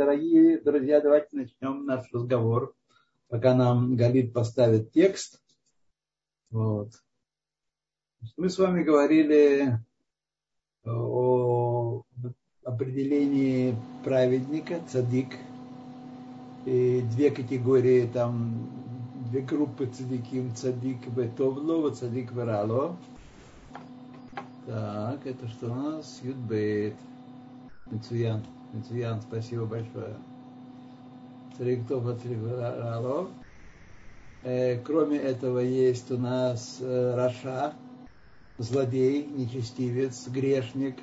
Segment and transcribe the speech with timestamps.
[0.00, 2.74] дорогие друзья, давайте начнем наш разговор,
[3.28, 5.42] пока нам Галит поставит текст.
[6.50, 6.92] Вот.
[8.38, 9.78] Мы с вами говорили
[10.86, 12.02] о
[12.64, 15.36] определении праведника, цадик,
[16.64, 18.70] и две категории, там
[19.30, 22.96] две группы цадиким, цадик бетовло, цадик верало.
[24.64, 26.20] Так, это что у нас?
[26.22, 26.96] Юдбейт.
[27.90, 28.42] מצוין.
[28.72, 30.16] מצוין, спасибо большое.
[31.56, 33.28] צדיק וטוב לו, צדיק ורע לו.
[34.84, 37.74] Кроме этого есть у нас э, רשע,
[38.56, 40.96] злодей, нечестивец, грешник,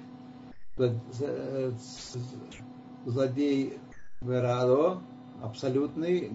[3.05, 3.77] злодей
[4.21, 5.01] ורע לו,
[5.43, 6.31] абсолютный,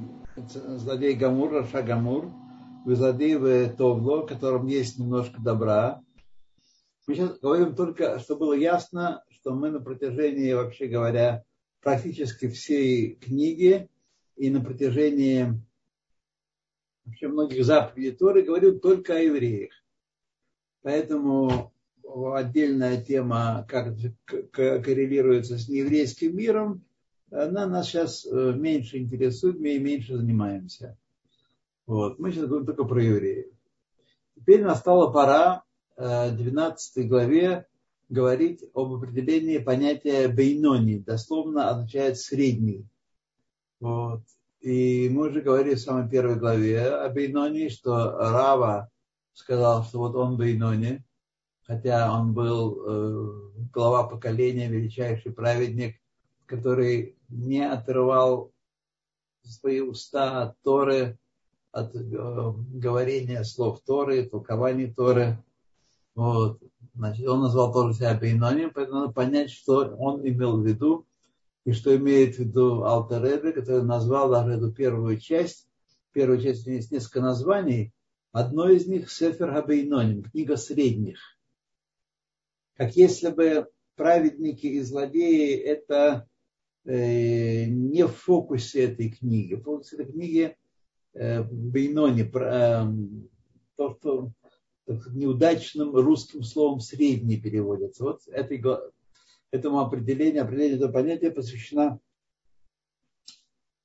[0.47, 2.31] злодей גמור, רשע גמור,
[2.87, 6.01] злодей טוב לו, в котором есть немножко добра.
[7.09, 11.45] Мы сейчас говорим только, чтобы было ясно, что мы на протяжении, вообще говоря,
[11.81, 13.89] практически всей книги
[14.37, 15.61] и на протяжении
[17.05, 19.73] вообще многих заповедей Торы говорим только о евреях.
[20.83, 21.73] Поэтому
[22.05, 23.97] отдельная тема, как
[24.53, 26.85] коррелируется с нееврейским миром,
[27.33, 30.97] она нас сейчас э, меньше интересует, мы и меньше занимаемся.
[31.87, 32.21] Вот.
[32.21, 33.53] Мы сейчас говорим только про евреев.
[34.37, 35.65] Теперь настала пора
[35.97, 37.67] в э, 12 главе
[38.13, 42.87] говорить об определении понятия бейнони, дословно означает средний.
[43.81, 44.21] Вот.
[44.61, 48.91] И мы уже говорили в самой первой главе о бейнони, что Рава
[49.33, 51.03] сказал, что вот он Бейнони,
[51.63, 55.97] хотя он был э, глава поколения, величайший праведник,
[56.45, 58.53] который не отрывал
[59.43, 61.19] свои уста от Торы,
[61.71, 65.43] от э, говорения слов Торы, толкования Торы.
[66.15, 66.61] Вот.
[66.95, 71.07] Значит, он назвал тоже себя Бейнони, поэтому надо понять, что он имел в виду,
[71.65, 75.69] и что имеет в виду Алтеребе, который назвал даже эту первую часть.
[76.13, 77.93] Первую часть есть несколько названий,
[78.33, 81.19] Одно из них Сефер Хабейноним, книга средних.
[82.77, 86.27] Как если бы праведники и злодеи это
[86.87, 89.55] э, не в фокусе этой книги.
[89.55, 90.57] В фокусе этой книги
[91.13, 92.87] э, Бейнони, э,
[93.77, 94.33] то, что
[94.87, 98.05] неудачным русским словом средний переводится.
[98.05, 98.63] Вот этой,
[99.51, 102.01] этому определению, определению этого понятия посвящена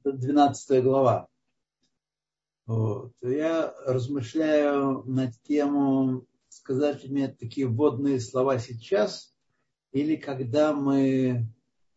[0.04, 1.28] 12 глава.
[2.66, 3.14] Вот.
[3.22, 9.34] Я размышляю над тему, сказать мне такие вводные слова сейчас,
[9.94, 11.48] или когда мы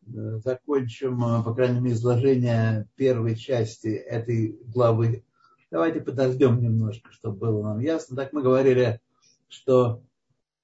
[0.07, 5.25] э, закончим, э, по крайней мере, изложение первой части этой главы.
[5.71, 8.17] Давайте подождем немножко, чтобы было нам ясно.
[8.17, 9.01] Так мы говорили,
[9.49, 10.03] что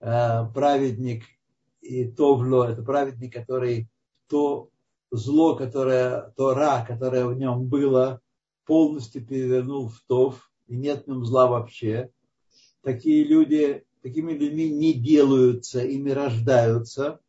[0.00, 1.22] э, праведник
[1.80, 3.88] и Товло– это праведник, который
[4.26, 4.70] то
[5.12, 8.20] зло, которое, то ра, которое в нем было,
[8.64, 12.10] полностью перевернул в тов, и нет в нем зла вообще.
[12.82, 17.20] Такие люди, такими людьми не делаются, ими рождаются.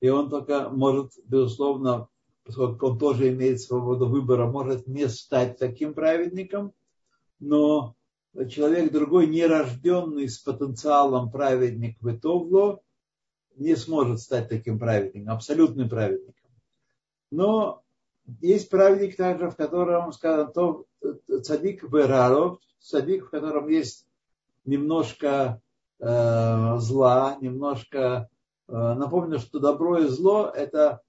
[0.00, 2.08] И он только может, безусловно,
[2.44, 6.72] поскольку он тоже имеет свободу выбора, может не стать таким праведником,
[7.38, 7.94] но
[8.48, 12.80] человек другой, не рожденный с потенциалом праведник в Итовло,
[13.56, 16.50] не сможет стать таким праведником, абсолютным праведником.
[17.30, 17.82] Но
[18.40, 20.86] есть праведник также, в котором сказано, то
[21.42, 24.06] цадик Бераров, цадик, в котором есть
[24.64, 25.60] немножко
[26.00, 28.28] э, зла, немножко...
[28.68, 31.02] Э, напомню, что добро и зло– это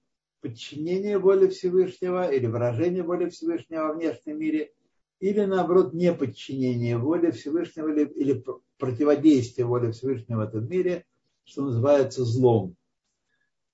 [0.44, 4.72] подчинение воли Всевышнего или выражение воли Всевышнего во внешнем мире,
[5.18, 8.44] или наоборот неподчинение воли Всевышнего или, или
[8.76, 11.06] противодействие воли Всевышнего в этом мире,
[11.44, 12.76] что называется злом.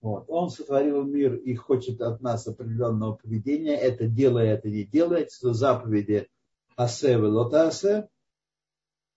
[0.00, 0.26] Вот.
[0.28, 3.76] Он сотворил мир и хочет от нас определенного поведения.
[3.76, 5.22] Это делай, это не делай.
[5.22, 6.28] Это заповеди
[6.76, 8.08] асе велотасе.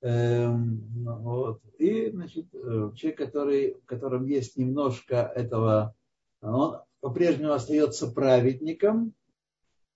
[0.01, 1.61] Эм, вот.
[1.77, 5.95] И, значит, э, человек, который, в котором есть немножко этого,
[6.41, 9.13] он по-прежнему остается праведником,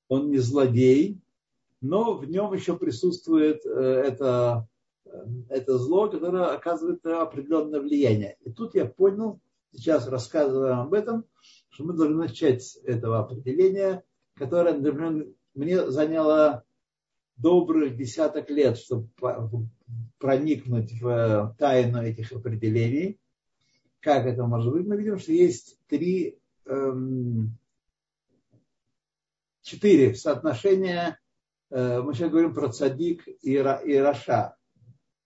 [0.09, 1.21] он не злодей,
[1.79, 4.67] но в нем еще присутствует э, это,
[5.05, 8.35] э, это зло, которое оказывает определенное влияние.
[8.43, 9.39] И тут я понял,
[9.71, 11.23] сейчас рассказываем об этом,
[11.69, 14.03] что мы должны начать с этого определения,
[14.33, 16.65] которое, например, мне заняло
[17.37, 19.07] добрых десяток лет, чтобы
[20.17, 23.17] проникнуть в тайну этих определений.
[24.01, 24.85] Как это может быть?
[24.85, 26.37] Мы видим, что есть три,
[29.61, 31.19] четыре соотношения.
[31.69, 34.55] Э, мы сейчас говорим про цадик и, и раша.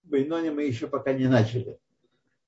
[0.02, 1.78] Бейноне мы еще пока не начали.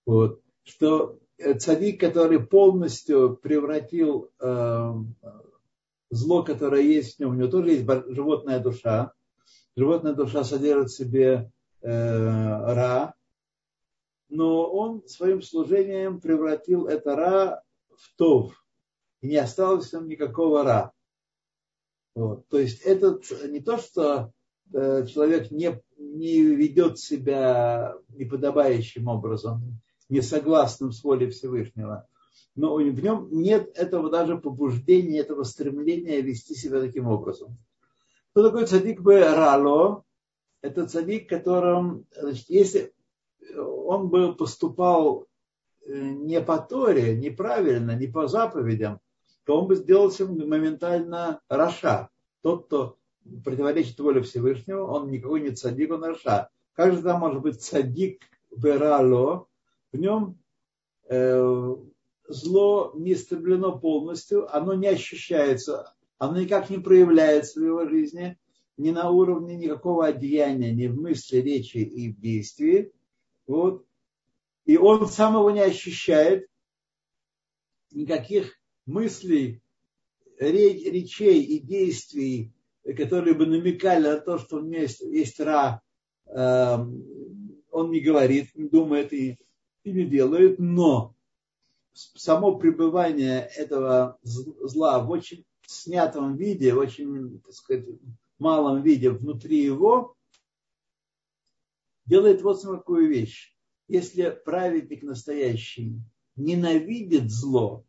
[0.05, 0.41] Вот.
[0.65, 4.93] Что Э, цадик, который полностью превратил э,
[6.11, 9.13] зло, которое есть в нем, у него тоже есть животная душа.
[9.77, 11.51] Животная душа содержит в себе
[11.83, 13.15] э, ра,
[14.29, 17.63] но он своим служением превратил это ра
[17.97, 18.64] в тов.
[19.25, 20.93] И не осталось нем никакого ра.
[22.15, 22.47] Вот.
[22.49, 23.19] То есть это
[23.49, 24.31] не то, что
[24.75, 29.81] э, человек не, не ведет себя неподобающим образом,
[30.11, 32.07] не согласным с волей Всевышнего,
[32.55, 37.57] но в нем нет этого даже побуждения, этого стремления вести себя таким образом.
[38.33, 40.05] Кто такой צדיק ורע לו?
[40.61, 42.93] Это цадик, которым, значит, если
[43.57, 45.27] он бы поступал
[45.87, 49.01] э, не по Торе, неправильно, не по заповедям,
[49.45, 52.09] то он бы сделался моментально רשע.
[52.43, 52.99] Тот, кто
[53.45, 56.51] противоречит воле Всевышнего, он никакой не цадик, он רשע.
[56.75, 58.23] Как же там может быть цадик
[58.57, 59.47] Берало?
[59.93, 60.39] В нем
[61.09, 61.77] э,
[62.27, 68.39] зло не истреблено полностью, оно не ощущается, оно никак не проявляется в его жизни,
[68.77, 72.93] ни на уровне никакого одеяния, ни в мысли, речи и в действии.
[73.47, 73.85] Вот.
[74.65, 76.49] И он сам его не ощущает,
[77.93, 79.63] никаких мыслей,
[80.39, 82.53] речей и действий,
[82.97, 85.81] которые бы намекали на то, что у него есть, есть ра,
[86.27, 89.39] эм, он не говорит, не думает и,
[89.85, 91.15] и не делает, но
[91.93, 97.87] само пребывание этого зла в очень снятом виде, в очень, так сказать,
[98.39, 100.17] малом виде внутри его,
[102.07, 103.55] делает вот какую вещь.
[103.89, 106.01] Если праведник настоящий
[106.37, 107.85] ненавидит зло,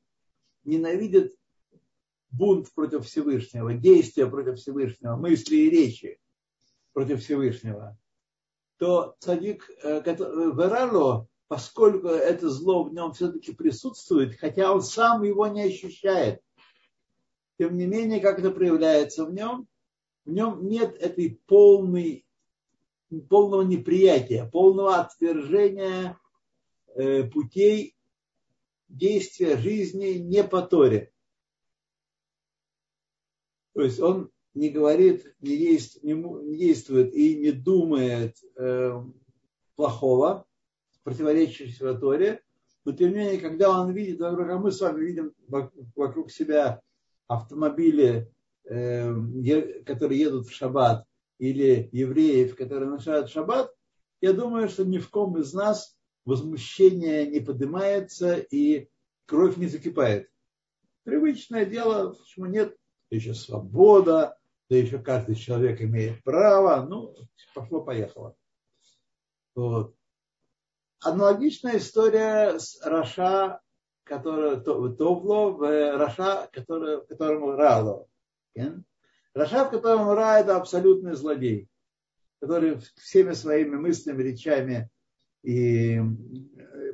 [0.65, 1.35] ненавидит
[2.31, 6.19] бунт против Всевышнего, действия против Всевышнего, мысли и речи
[6.93, 7.97] против Всевышнего,
[8.77, 15.47] то цадик э, Верало, поскольку это зло в нем все-таки присутствует, хотя он сам его
[15.47, 16.41] не ощущает,
[17.57, 19.67] тем не менее, как это проявляется в нем,
[20.25, 22.25] в нем нет этой полной,
[23.29, 26.19] полного неприятия, полного отвержения
[26.95, 27.94] э, путей
[28.95, 31.11] действия жизни не по Торе.
[33.73, 39.03] То есть он не говорит, не, действует, не действует и не думает э,
[39.75, 40.45] плохого,
[41.03, 42.41] противоречащего Торе,
[42.85, 46.81] но тем не менее, когда он видит, а мы с вами видим вокруг себя
[47.27, 48.31] автомобили,
[48.63, 51.05] э, которые едут в шаббат,
[51.37, 53.73] или евреев, которые нарушают шаббат,
[54.21, 58.89] я думаю, что ни в ком из нас возмущение не поднимается и
[59.25, 60.29] кровь не закипает.
[61.03, 62.75] Привычное дело, почему нет,
[63.11, 64.37] еще свобода,
[64.69, 67.15] да еще каждый человек имеет право, ну,
[67.53, 68.35] пошло-поехало.
[69.53, 69.95] Вот.
[71.01, 73.61] Аналогичная история с רשע,
[74.03, 78.07] который, טוב לו, в רשע, который, которому רע לו.
[79.35, 81.69] רשע, в котором רע это абсолютный злодей,
[82.39, 84.89] который всеми своими мыслями, речами
[85.45, 86.01] и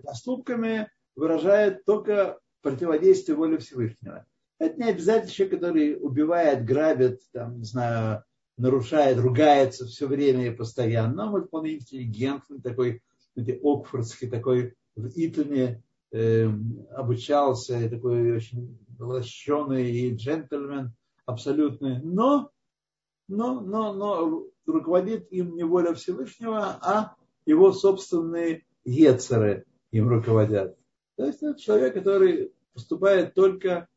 [0.04, 4.26] поступками выражает только противодействие воле Всевышнего.
[4.60, 8.24] Это не обязательно человек, который убивает, грабит, там, не знаю,
[8.58, 11.34] нарушает, ругается все время и постоянно.
[11.34, 13.02] Он вполне интеллигентный, такой,
[13.34, 16.48] знаете, окфордский, такой в Итоне э,
[16.92, 20.94] обучался, такой очень лощеный и джентльмен
[21.26, 22.00] абсолютный.
[22.04, 22.52] Но,
[23.28, 30.78] но, но, но руководит им не воля Всевышнего, а его собственные ецеры им руководят.
[31.16, 33.88] То есть это человек, который поступает только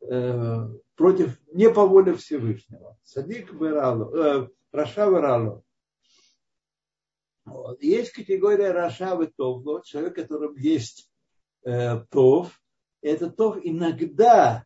[0.00, 2.96] э, против, не по воле Всевышнего.
[3.02, 5.62] Садик Виралу, э, Раша.
[7.44, 7.82] Вот.
[7.82, 11.10] Есть категория Раша Витовло, человек, которым есть
[11.64, 12.60] э, Тов.
[13.02, 14.64] Это Тов иногда,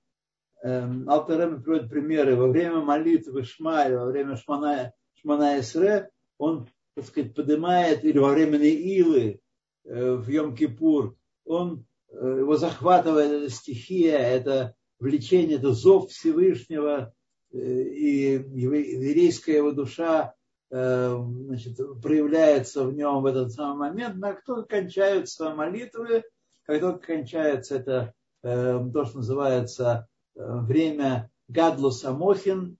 [0.62, 7.06] э, Алтерем приводит примеры, во время молитвы Шмая, во время Шмана, Шмана Исре, он, так
[7.06, 9.40] сказать, поднимает, или во время Неилы
[9.84, 11.14] э, в Йом-Кипур,
[11.44, 17.12] он Э, его захватывает эта стихия, это влечение, это зов Всевышнего,
[17.52, 20.34] э, и еврейская его душа
[20.70, 26.24] значит, проявляется в нем в этот самый момент, но как только кончаются молитвы,
[26.64, 28.12] как только кончается это
[28.42, 32.76] то, что называется время Гадлу Самохин,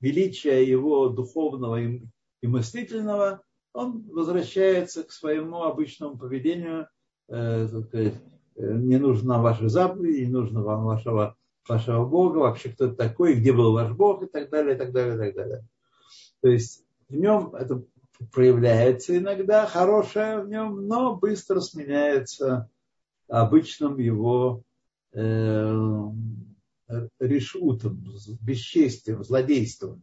[0.00, 1.80] величия его духовного
[2.40, 3.42] и мыслительного,
[3.72, 6.88] он возвращается к своему обычному поведению–
[7.28, 8.14] Э, сказать,
[8.56, 11.36] э, не нужна ваша заповедь, не нужно вам вашего,
[11.68, 14.92] вашего Бога, вообще кто это такой, где был ваш Бог и так далее, и так
[14.92, 15.66] далее, и так далее.
[16.40, 17.84] То есть в нем это
[18.32, 22.70] проявляется иногда, хорошее в нем, но быстро сменяется
[23.28, 24.62] обычным его
[25.12, 26.10] э,
[27.20, 28.02] решутом,
[28.40, 30.02] бесчестием, злодейством.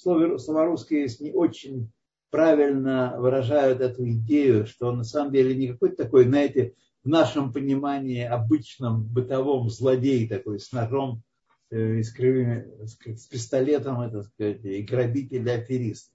[0.00, 1.92] Слова русские не очень
[2.30, 7.52] правильно выражают эту идею, что он на самом деле не какой-то такой, знаете, в нашем
[7.52, 11.22] понимании обычном бытовом злодей такой с ножом
[11.70, 16.14] э, и с, кривыми, с пистолетом, это сказать, и грабитель, и аферист.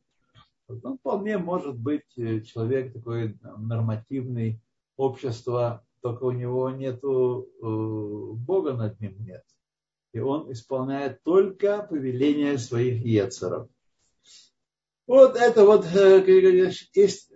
[0.68, 4.62] Он вполне может быть э, человек такой нормативный,
[4.98, 9.44] общество, только у него нету э, Бога над ним нет.
[10.13, 13.68] И он исполняет только повеления своих ецеров.
[15.07, 16.24] Вот это вот э,
[16.93, 17.31] есть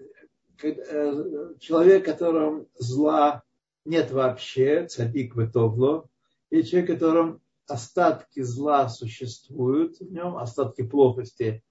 [0.64, 3.44] э, человек, которым зла
[3.86, 6.10] нет вообще, цадик ветовло,
[6.50, 11.64] и человек, которым остатки зла существуют в нем, остатки плохости.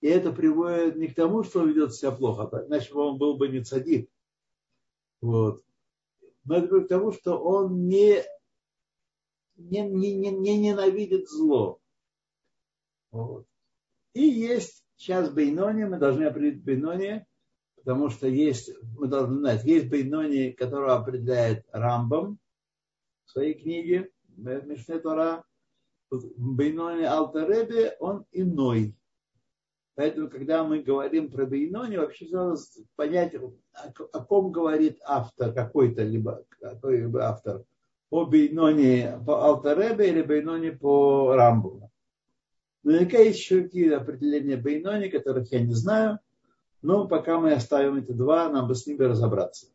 [0.00, 3.48] И это приводит не к тому, что он ведет себя плохо, иначе он был бы
[3.48, 4.10] не цадик.
[5.20, 5.62] Вот.
[6.44, 8.22] Но это к тому, что он не,
[9.56, 11.80] не, не, не ненавидит зло.
[13.12, 13.46] Вот.
[14.12, 17.26] И есть Сейчас Бейнони, мы должны определить Бейнони,
[17.76, 22.38] потому что есть, мы должны знать, есть Бейнони, которого определяет Рамбам
[23.24, 25.44] в своей книге Мишне Тора.
[26.10, 28.94] Бейнони Алтаребе, он иной.
[29.96, 32.60] Поэтому, когда мы говорим про Бейнони, вообще надо
[32.96, 37.64] понять, о, ком говорит автор, какой-то либо какой-либо автор.
[38.10, 41.90] По Бейнони по Алтаребе или Бейнони по Рамбу.
[42.84, 46.20] Наверняка есть еще какие определения Бейнони, которых я не знаю,
[46.82, 49.66] но пока мы оставим эти два, нам бы с ними разобраться.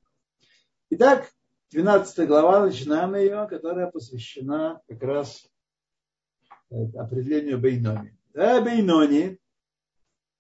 [0.92, 1.32] Итак,
[1.72, 5.48] 12 глава, начинаем ее, которая посвящена как раз
[6.70, 8.16] э, определению Бейнони.
[8.36, 9.40] Да, Бейнони,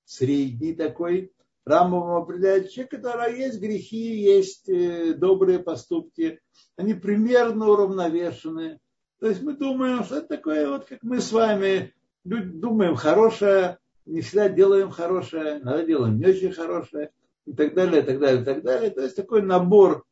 [0.05, 1.33] средний такой,
[1.65, 6.39] Рамбам определяет человек, у которого есть грехи, есть э, добрые поступки,
[6.75, 8.79] они примерно уравновешены.
[9.19, 11.93] То есть мы думаем, что это такое, вот как мы с вами
[12.37, 17.11] думаем хорошее, не всегда делаем хорошее, иногда делаем не очень хорошее,
[17.45, 18.89] и так далее, и так далее, и так далее.
[18.91, 20.05] То есть такой набор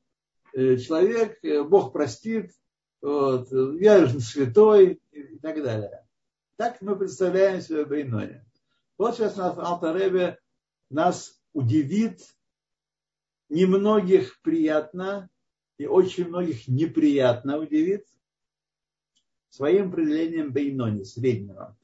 [0.54, 2.52] э, человек, э, Бог простит,
[3.02, 6.06] вот, я же святой и так далее.
[6.56, 8.44] Так мы представляем себе Бейноне.
[8.98, 10.40] Вот сейчас нас Алтаребе
[10.90, 12.22] нас удивит,
[13.50, 15.30] немногих приятно
[15.78, 18.06] и очень многих неприятно удивит
[19.50, 21.76] своим определением Бейнони, среднего.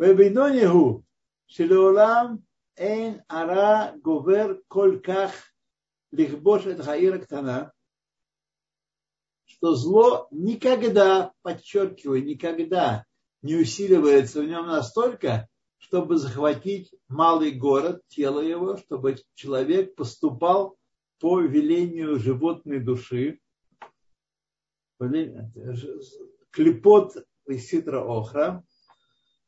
[0.00, 1.02] ובינוני הוא
[1.46, 2.36] שלעולם
[2.76, 5.50] אין הרע גובר כל כך
[6.12, 7.64] לכבוש את העיר הקטנה,
[9.46, 13.06] что зло никогда, подчеркиваю, никогда
[13.42, 15.48] не усиливается в нем настолько,
[15.78, 20.76] чтобы захватить малый город, тело его, чтобы человек поступал
[21.20, 23.40] по велению животной души,
[26.50, 27.16] клепот
[27.48, 28.64] и ситра охра,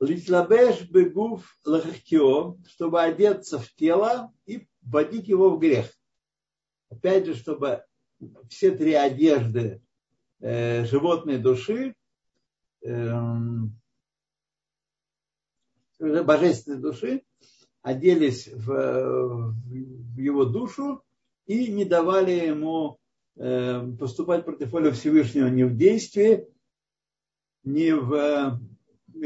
[0.05, 5.91] Литлабеш бегуф лахтио, чтобы одеться в тело и вводить его в грех.
[6.89, 7.83] Опять же, чтобы
[8.49, 9.81] все три одежды
[10.39, 11.95] э, животной души,
[12.81, 13.11] э,
[15.99, 17.23] божественной души,
[17.81, 21.03] оделись в, в его душу
[21.45, 22.99] и не давали ему
[23.35, 26.47] э, поступать против воли Всевышнего ни в действии,
[27.63, 28.59] ни в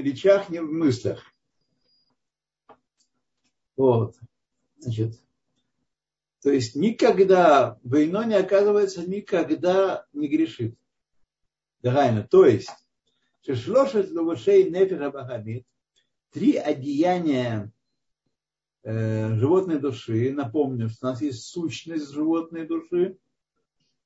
[0.02, 1.24] речах, ни в мыслях.
[3.76, 4.16] Вот.
[4.80, 5.20] Значит,
[6.42, 10.78] то есть никогда, войно не оказывается, никогда не грешит.
[11.82, 12.24] Дагайна.
[12.24, 12.70] То есть,
[13.46, 15.66] шешлошет лувашей нефера бахамид,
[16.32, 17.72] три одеяния
[18.84, 23.18] э, животной души, напомню, что у нас есть сущность животной души,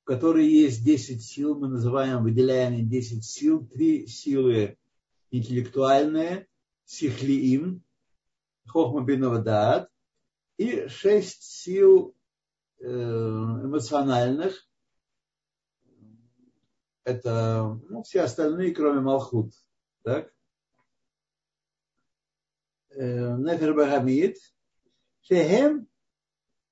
[0.02, 4.76] в которой есть 10 сил, мы называем, выделяем 10 сил, три силы
[5.32, 6.46] интеллектуальные,
[6.84, 7.82] сихлиим,
[8.68, 9.90] хохма бинавадат,
[10.58, 12.14] и шесть сил
[12.78, 14.68] э, эмоциональных,
[17.04, 19.52] это ну, все остальные, кроме Малхут.
[20.02, 20.32] Так?
[22.90, 24.38] Э, Нефер Багамид,
[25.22, 25.88] Шехем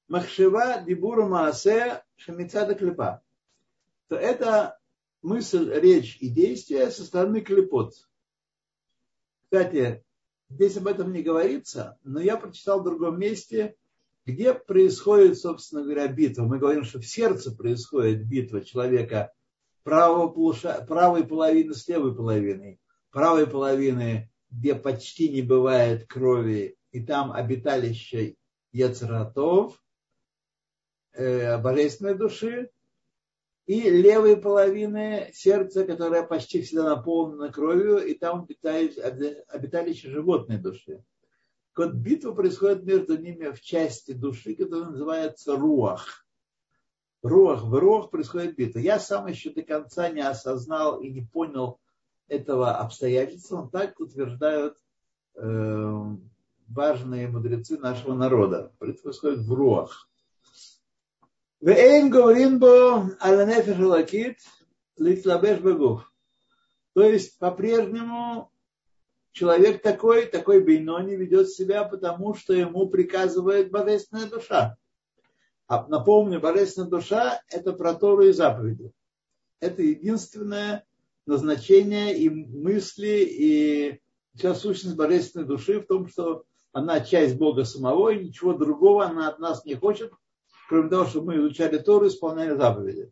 [0.06, 3.22] Махшева Дибура Маасе Шамицада Клепа.
[4.08, 4.78] То это
[5.22, 7.94] мысль, речь и действие со стороны клепот.
[9.50, 10.04] Кстати,
[10.48, 13.74] здесь об этом не говорится, но я прочитал в другом месте,
[14.24, 16.44] где происходит, собственно говоря, битва.
[16.44, 19.32] Мы говорим, что в сердце происходит битва человека
[19.82, 20.84] правого полуша...
[20.86, 22.78] правой половины с левой половиной.
[23.10, 28.36] Правой половины, где почти не бывает крови, и там обиталище
[28.70, 29.82] Яцератов,
[31.12, 32.70] э, божественной души,
[33.70, 38.48] и левой половины сердца, которая почти всегда наполнена кровью, и там
[39.46, 41.04] обиталище животной души.
[41.76, 46.26] Вот битва происходит между ними в части души, которая называется руах.
[47.22, 48.80] Руах, в руах происходит битва.
[48.80, 51.78] Я сам еще до конца не осознал и не понял
[52.26, 53.62] этого обстоятельства.
[53.62, 54.78] Но так утверждают
[55.36, 56.04] э,
[56.66, 58.72] важные мудрецы нашего народа.
[58.80, 60.09] Происходит в руах.
[61.60, 64.38] ואין גוברים בו על הנפש האלקית
[64.96, 66.10] להתלבש בגוף.
[66.94, 68.50] То есть по-прежнему
[69.32, 74.76] человек такой, такой בינוני ведет себя, потому что ему приказывает божественная душа.
[75.66, 78.92] А напомню, божественная душа– это про Тору и заповеди.
[79.60, 80.86] Это единственное
[81.26, 84.00] назначение и мысли, и
[84.34, 89.28] вся сущность божественной души в том, что она часть Бога самого, и ничего другого она
[89.28, 90.10] от нас не хочет,
[90.70, 93.10] кроме того, чтобы мы изучали Тору и исполняли заповеди.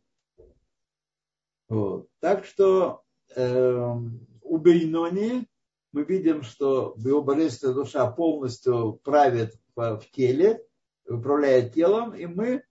[1.69, 2.09] Вот.
[2.21, 3.03] Так что
[3.35, 3.95] э,
[4.43, 5.45] у Бейнони
[5.91, 10.65] мы видим, что его божественная душа полностью правит в, в теле,
[11.09, 12.63] управляет телом, и мы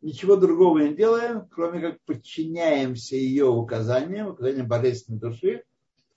[0.00, 5.62] ничего другого не делаем, кроме как подчиняемся ее указаниям, указаниям божественной души,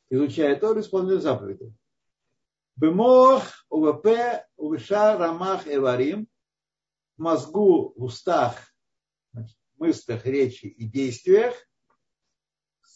[0.10, 1.72] изучая Тору, исполняя заповеди.
[2.76, 4.08] Бемох, УВП,
[4.58, 6.28] УВША, Рамах, Эварим,
[7.18, 8.56] в мозгу, устах,
[9.78, 11.56] мыслях, речи и действиях,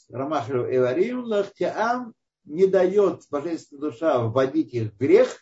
[0.10, 2.14] Рамах Эварим, Лахтиам
[2.46, 5.38] не дает божественная душа вводить их в грех,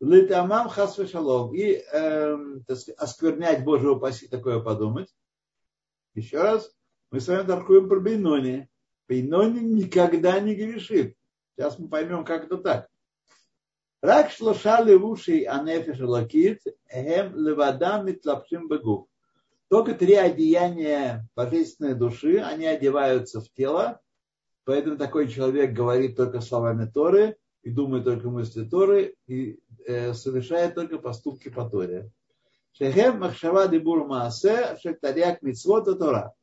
[0.00, 2.36] литамам хасвешалом, и э,
[2.96, 5.14] осквернять Божьего упаси такое подумать.
[6.14, 6.70] Еще раз,
[7.10, 8.68] мы с вами толкуем про בינוני.
[9.08, 11.16] בינוני никогда не грешит.
[11.56, 12.88] Сейчас мы поймем, как это так.
[14.02, 19.08] רק שלשה לבושי הנפש האלקית, הם לבדם מתלבשים בגוף.
[19.68, 24.00] Только три одеяния божественной души, они одеваются в тело,
[24.64, 30.74] поэтому такой человек говорит только словами Торы и думает только мысли Торы и э, совершает
[30.74, 32.12] только поступки по Торе.
[32.72, 36.34] Шехем махшава дебур маасе шектаряк митцвот Тора.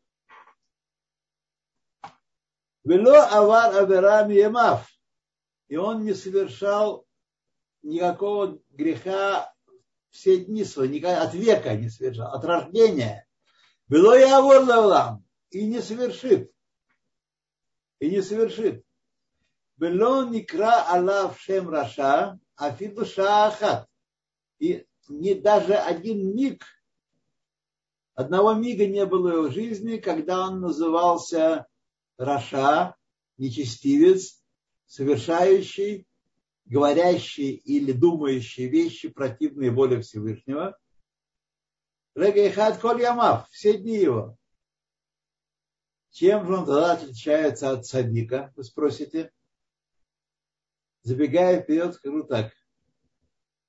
[2.84, 4.90] Вело авар аверам емав.
[5.70, 7.06] И он не совершал
[7.84, 9.54] никакого греха
[10.10, 13.28] все дни свои, от века не совершал, от рождения.
[13.88, 16.52] Было я лавлам и не совершит.
[18.00, 18.86] И не совершит.
[19.78, 23.88] Было никра Аллах шем раша, а фиду шаахат.
[24.60, 26.64] И не даже один миг,
[28.14, 31.68] одного мига не было в его жизни, когда он назывался
[32.18, 32.96] רשע,
[33.38, 34.42] нечестивец,
[34.86, 36.08] совершающий
[36.66, 40.78] говорящие или думающие вещи, противные воле Всевышнего.
[42.16, 44.38] רגע אחת כל ימיו, все дни его.
[46.12, 49.32] Чем же он тогда отличается от цадика, вы спросите?
[51.02, 52.54] Забегая вперед, скажу так,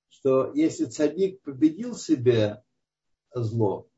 [0.09, 2.63] что если цадик победил себе
[3.33, 3.89] зло,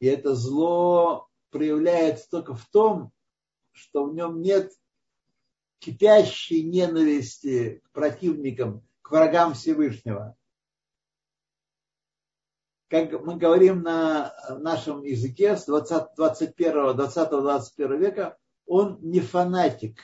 [0.00, 3.12] и это зло проявляется только в том,
[3.72, 4.72] что в нем нет
[5.86, 10.36] кипящей ненависти к противникам, к врагам Всевышнего.
[12.88, 20.00] Как мы говорим на нашем языке с 21-20-21 века, он не фанатик.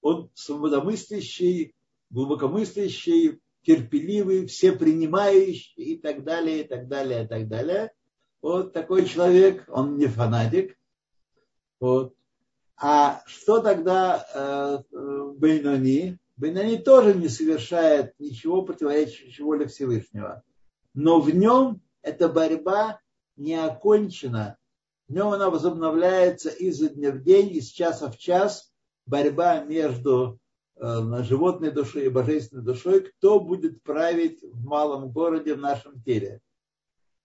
[0.00, 1.74] Он свободомыслящий,
[2.08, 7.92] глубокомыслящий, терпеливый, все принимающий и так далее, и так далее, и так далее.
[8.40, 10.78] Вот такой человек, он не фанатик.
[11.78, 12.14] Вот.
[12.76, 14.78] А что тогда э,
[15.36, 16.18] Бейнони?
[16.36, 20.42] Бейнони тоже не совершает ничего противоречащего воле Всевышнего.
[20.94, 23.00] Но в нем эта борьба
[23.36, 24.56] не окончена.
[25.08, 28.72] В нем она возобновляется изо дня в день, из часа в час.
[29.06, 30.38] Борьба между
[30.76, 33.02] э, животной душой и божественной душой.
[33.02, 36.40] Кто будет править в малом городе, в нашем теле?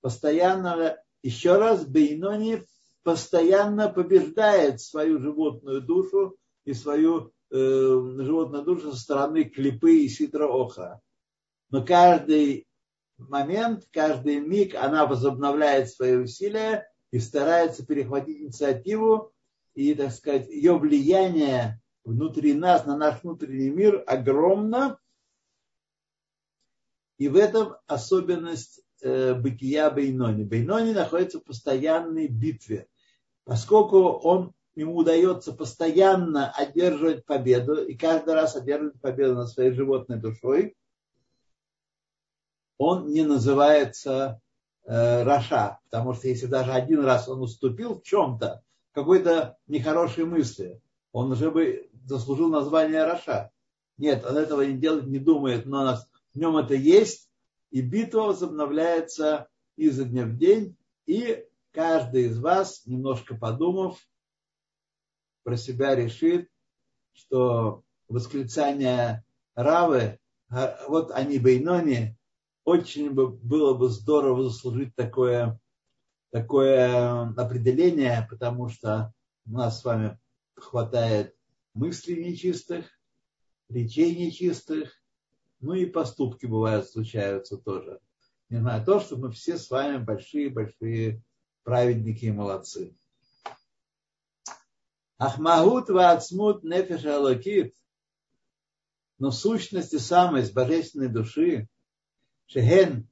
[0.02, 2.64] Постоянно, еще раз, Бейнони
[3.08, 10.46] постоянно побеждает свою животную душу и свою э, животную душу со стороны клипы и ситра
[10.46, 11.00] оха.
[11.70, 12.68] Но каждый
[13.18, 19.32] момент, каждый миг она возобновляет свои усилия и старается перехватить инициативу,
[19.74, 25.00] и, так сказать, ее влияние внутри нас, на наш внутренний мир огромно.
[27.18, 30.44] И в этом особенность э, бытия Бейнони.
[30.44, 32.90] Бейнони находится в постоянной битве
[33.48, 40.20] поскольку он, ему удается постоянно одерживать победу и каждый раз одерживать победу над своей животной
[40.20, 40.76] душой,
[42.78, 44.42] он не называется
[44.84, 50.82] э, רשע, потому что если даже один раз он уступил в чем-то, какой-то нехорошей мысли.
[51.14, 53.52] Он уже бы заслужил название רשע.
[53.98, 55.98] Нет, он этого не делает, не думает, но
[56.34, 57.30] в нем это есть,
[57.72, 64.00] и битва возобновляется изо дня в день, и каждый из вас, немножко подумав,
[65.44, 66.50] про себя решит,
[67.14, 70.18] что восклицание Равы,
[70.50, 72.18] а, вот они Бейнони,
[72.64, 75.60] очень бы, было бы здорово заслужить такое,
[76.32, 79.14] такое определение, потому что
[79.46, 80.18] у нас с вами
[80.56, 81.36] хватает
[81.76, 82.88] мыслей нечистых,
[83.70, 85.00] речей нечистых,
[85.60, 88.00] ну и поступки бывают, случаются тоже.
[88.50, 91.22] Не знаю, то, что мы все с вами большие-большие
[91.68, 92.96] праведники и молодцы.
[95.18, 97.76] Ахмагут ваацмут нефеш алокит,
[99.20, 101.68] но сущность и самость божественной души,
[102.46, 103.10] шехен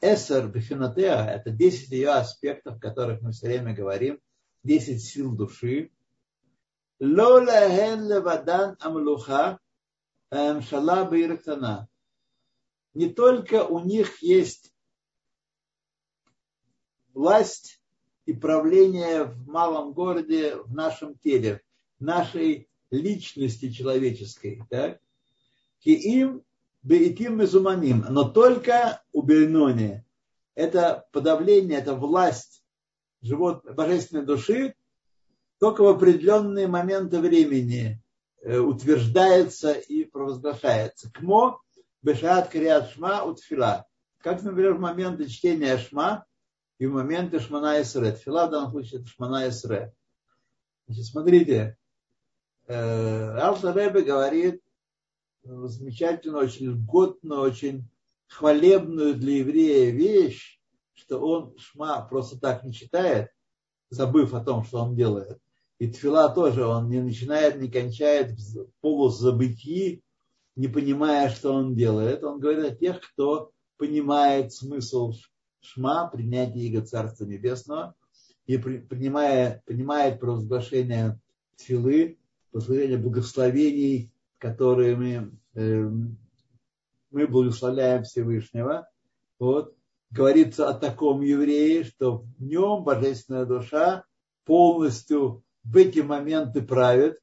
[0.00, 4.20] эсер бифинатеа, это 10 ее аспектов, о которых мы все время говорим,
[4.62, 5.90] 10 сил души,
[7.00, 9.58] лолахен левадан амлуха,
[10.30, 11.88] шала бирктана.
[12.94, 14.72] Не только у них есть
[17.14, 17.79] власть
[18.26, 21.62] и правление в малом городе, в нашем теле,
[21.98, 25.00] в нашей личности человеческой, так?
[25.80, 26.42] Киим
[26.82, 30.04] беитим мезуманим, но только у Бельнони.
[30.54, 32.64] Это подавление, это власть
[33.22, 34.74] живот, божественной души
[35.58, 38.02] только в определенные моменты времени
[38.42, 41.10] Э, утверждается и провозглашается.
[41.12, 41.60] Кмо
[42.00, 43.86] бешат криат шма утфила.
[44.18, 46.24] Как, например, в моменты чтения шма
[46.80, 48.12] и в моменты шмана исре.
[48.12, 49.92] Тфила в данном случае это шмана исре.
[50.86, 51.76] Значит, смотрите,
[52.66, 54.62] э, Алта Ребе говорит
[55.44, 57.84] замечательно, очень льготно, очень
[58.28, 60.58] хвалебную для еврея вещь,
[60.94, 63.28] что он шма просто так не читает,
[63.90, 65.38] забыв о том, что он делает,
[65.78, 70.02] и тфила тоже, он не начинает, не кончает в полузабытии,
[70.56, 72.24] не понимая, что он делает.
[72.24, 75.12] Он говорит о тех, кто понимает смысл
[75.60, 77.94] шма, принятия Иго Царства Небесного,
[78.46, 81.20] и принимая, понимает провозглашение
[81.56, 82.18] тфилы,
[82.50, 85.90] провозглашение благословений, которыми э,
[87.10, 88.88] мы благословляем Всевышнего.
[89.38, 89.76] Вот.
[90.10, 94.04] Говорится о таком еврее, что в нем божественная душа
[94.44, 97.20] полностью в эти моменты правит,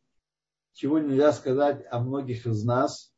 [0.73, 3.11] чего нельзя сказать о многих из нас,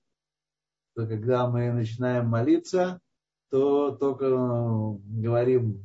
[0.92, 3.02] что когда мы начинаем молиться,
[3.50, 5.84] то только говорим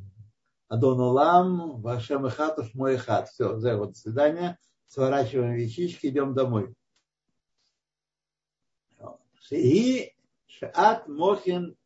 [0.68, 3.28] Адон Улам, Вашем Ихатуш, мой хат.
[3.28, 4.58] Все, за вот, свидания.
[4.86, 6.74] Сворачиваем вещички, идем домой.
[9.50, 10.12] И
[10.46, 11.76] Шаат Мохин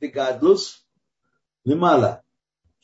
[0.00, 0.86] Бегадлус
[1.64, 2.22] Лимала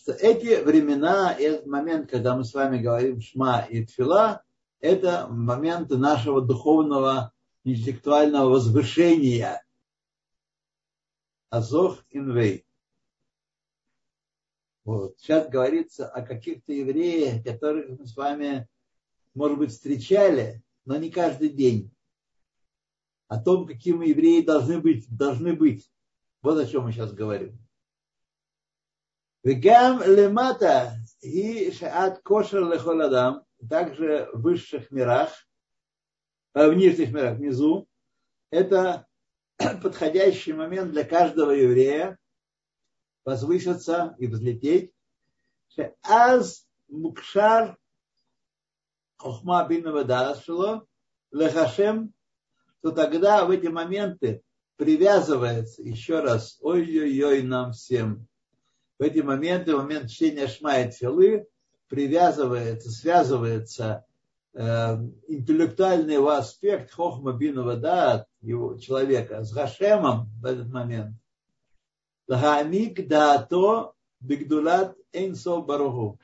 [0.05, 4.43] что эти времена, этот момент, когда мы с вами говорим Шма и Тфила,
[4.79, 7.33] это моменты нашего духовного
[7.64, 9.63] интеллектуального возвышения.
[11.50, 12.66] Азох инвей.
[14.85, 15.18] Вот.
[15.18, 18.68] Сейчас говорится о каких-то евреях, которых мы с вами,
[19.35, 21.90] может быть, встречали, но не каждый день.
[23.28, 25.90] О том, каким евреи должны быть, должны быть.
[26.42, 27.59] Вот о чем мы сейчас говорим.
[29.42, 35.30] Вегам лемата и шаат кошер лехоладам, также в высших мирах,
[36.52, 37.88] в нижних мирах, внизу,
[38.50, 39.07] это
[39.83, 42.19] подходящий момент для каждого еврея
[43.25, 44.93] возвыситься и взлететь.
[46.03, 47.77] Аз мукшар
[49.17, 50.87] хохма бин вадашло
[51.33, 52.12] лехашем,
[52.83, 54.43] то тогда в эти моменты
[54.77, 58.27] привязывается еще раз, ой-ой-ой нам всем,
[58.99, 61.47] в эти моменты, в момент чтения Шма и Тфилы,
[61.88, 64.05] привязывается, связывается
[64.57, 71.17] Эм, интеллектуальный его аспект хохма бинова да, его человека с Гашемом в этот момент.
[72.29, 76.21] лаганик, да, то бигдулат энсо барогу,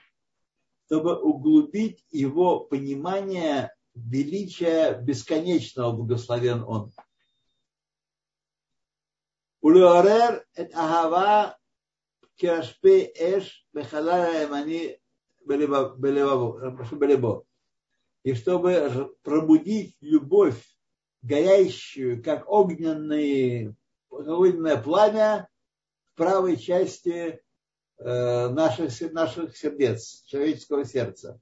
[0.87, 6.93] Чтобы углубить его понимание величия бесконечного благословен он.
[9.61, 11.59] Улюарер эт агава
[12.37, 15.01] кирашпе эш бехалара эмани
[15.45, 17.45] белебо.
[18.23, 20.63] И чтобы пробудить любовь,
[21.23, 23.75] горящую, как огненное,
[24.11, 25.49] огненное пламя
[26.05, 27.41] в правой части
[27.99, 31.41] э, наших, наших сердец, человеческого сердца.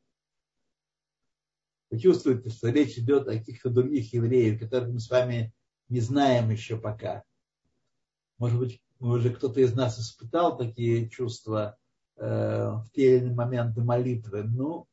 [1.91, 5.53] Вы чувствуете, что речь идет о каких-то других евреях, которых мы с вами
[5.89, 7.25] не знаем еще пока.
[8.37, 11.77] Может быть, уже кто-то из нас испытал такие чувства
[12.17, 14.43] э, в те моменты молитвы.
[14.45, 14.87] Ну,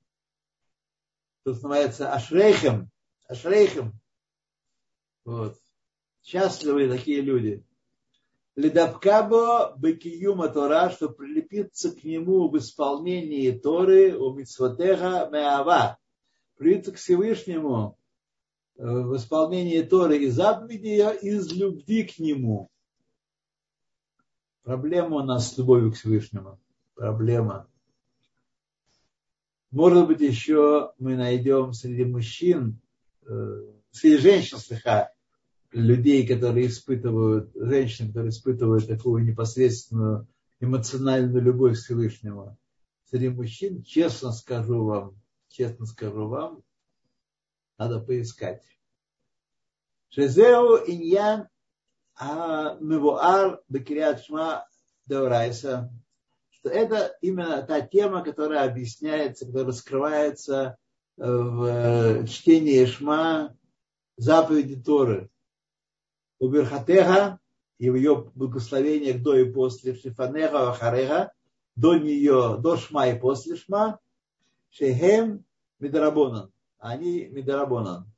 [1.45, 2.89] Тут называется Ашрейхем.
[3.27, 3.93] Ашрейхем.
[5.25, 5.55] Вот.
[6.23, 7.63] Счастливые такие люди.
[8.55, 15.99] Ледапкабо бекиюма Тора, что прилепиться к нему в исполнении Торы у Мицвотеха Меава.
[16.57, 17.99] Прилепиться к Всевышнему
[18.77, 22.71] э, в исполнении Торы и заповедей из любви к нему.
[24.63, 26.59] Проблема у нас с любовью к Всевышнему.
[26.95, 27.69] Проблема.
[29.75, 32.79] Может быть, еще мы найдем среди мужчин,
[33.27, 33.61] э,
[33.91, 35.11] среди женщин, слегка,
[35.73, 40.29] людей, которые испытывают, женщин, которые испытывают такую непосредственную
[40.61, 42.57] эмоциональную любовь к Всевышнему.
[43.09, 46.63] Среди мужчин, честно скажу вам, честно скажу вам,
[47.77, 48.63] надо поискать.
[50.07, 51.49] Шезеу иньян
[52.17, 54.65] а мевуар бекриат шма
[55.05, 56.04] деорайса что
[56.65, 60.77] это именно та тема, которая объясняется, которая раскрывается
[61.17, 63.55] э, в э, чтении Шма
[64.17, 65.29] заповеди Торы.
[66.39, 67.39] У Берхатеха
[67.77, 71.31] и в ее благословениях до и после Шифанеха Ахареха,
[71.75, 73.99] до нее, до Шма и после Шма,
[74.69, 75.45] Шехем
[75.79, 76.51] Мидарабонан.
[76.77, 78.11] Они Мидарабонан.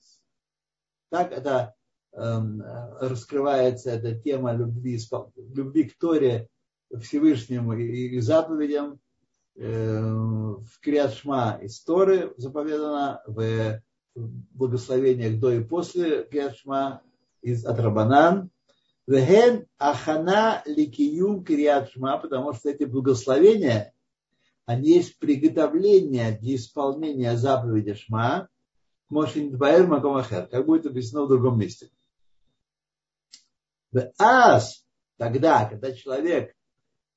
[1.09, 1.75] Так это
[2.11, 2.17] э,
[3.01, 4.99] раскрывается эта тема любви,
[5.35, 6.49] любви к Торе
[6.99, 8.99] Всевышнему и заповедям
[9.55, 13.81] э, в Криашма из Торы заповедано, в
[14.15, 17.01] благословениях до и после Криашма
[17.41, 18.49] из Атрабанан.
[19.05, 23.93] Вехен ахана ликиюм Криашма, потому что эти благословения,
[24.65, 28.49] они есть приготовление для исполнения заповеди Шма,
[29.07, 31.89] Мошин Дваэр Макомахер, как будет объяснено в другом месте.
[34.17, 36.56] Аз, тогда, когда человек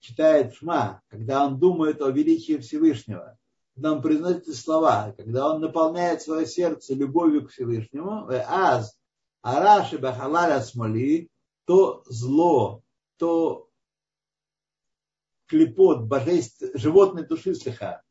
[0.00, 3.38] читает Шма, когда он думает о величии Всевышнего,
[3.74, 8.98] когда он произносит слова, когда он наполняет свое сердце любовью к Всевышнему, аз
[9.42, 11.30] араши бахалаля смоли,
[11.66, 12.82] то зло,
[13.16, 13.68] то
[15.46, 18.02] клепот божественной, животной души слегка,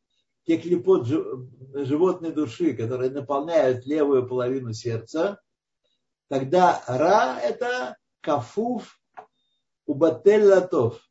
[0.45, 5.41] те клепот животной души, которые наполняют левую половину сердца,
[6.27, 8.99] тогда ра это кафуф
[9.85, 11.08] убатель латов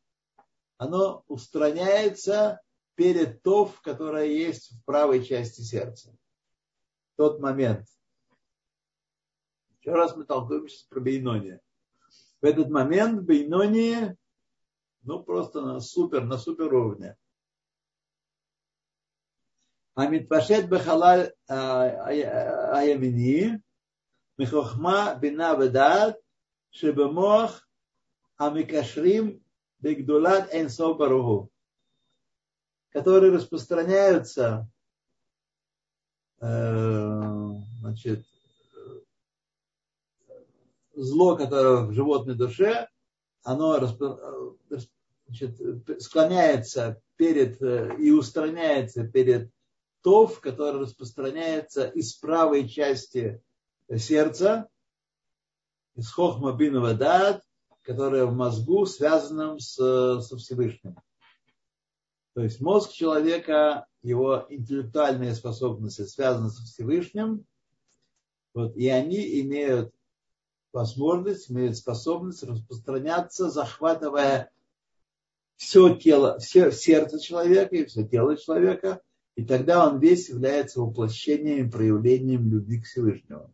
[0.77, 2.61] оно устраняется
[2.95, 6.15] перед тов, которая есть в правой части сердца.
[7.15, 7.87] Тот момент.
[9.79, 11.61] Еще раз мы толкуем сейчас про Бейнония.
[12.41, 14.17] В этот момент Бейнония,
[15.03, 17.15] ну просто на супер, на супер уровне.
[19.95, 21.25] המתפשט בחלל
[22.73, 23.51] הימיני
[24.39, 26.15] מחוכמה, בינה ודעת
[26.71, 27.67] שבמוח
[28.39, 29.39] המקשרים
[29.80, 31.50] Бигдулат Энсо Баругу,
[32.90, 34.68] которые распространяются
[36.40, 38.26] э, значит,
[40.94, 42.88] зло, которое в животной душе,
[43.44, 43.78] оно
[45.26, 49.50] значит, склоняется перед э, и устраняется перед
[50.02, 53.42] тов, который распространяется из правой части
[53.96, 54.68] сердца,
[55.94, 57.42] из хохма бин вадат,
[57.88, 59.72] которое в мозгу, связанном с,
[60.20, 60.94] со Всевышним.
[62.34, 67.46] То есть мозг человека, его интеллектуальные способности связаны со Всевышним,
[68.52, 69.94] вот, и они имеют
[70.70, 74.50] возможность, имеют способность распространяться, захватывая
[75.56, 79.00] все тело, все сердце человека и все тело человека,
[79.34, 83.50] и тогда он весь является воплощением и проявлением любви к Всевышнему.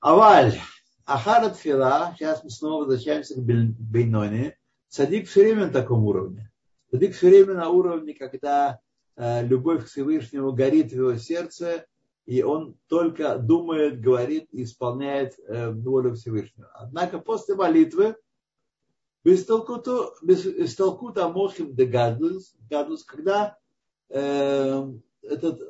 [0.00, 0.58] Аваль,
[1.06, 4.56] Ахара Тфила, сейчас мы снова возвращаемся к Бейноне,
[4.88, 6.50] садик все время на таком уровне.
[6.90, 8.80] Садик все время на уровне, когда
[9.16, 11.84] э, любовь к Всевышнему горит в его сердце,
[12.24, 16.70] и он только думает, говорит и исполняет э, волю Всевышнего.
[16.74, 18.16] Однако после молитвы,
[19.24, 22.54] без толкута мохим де гадлус,
[23.04, 23.58] когда
[24.08, 24.88] э,
[25.22, 25.60] этот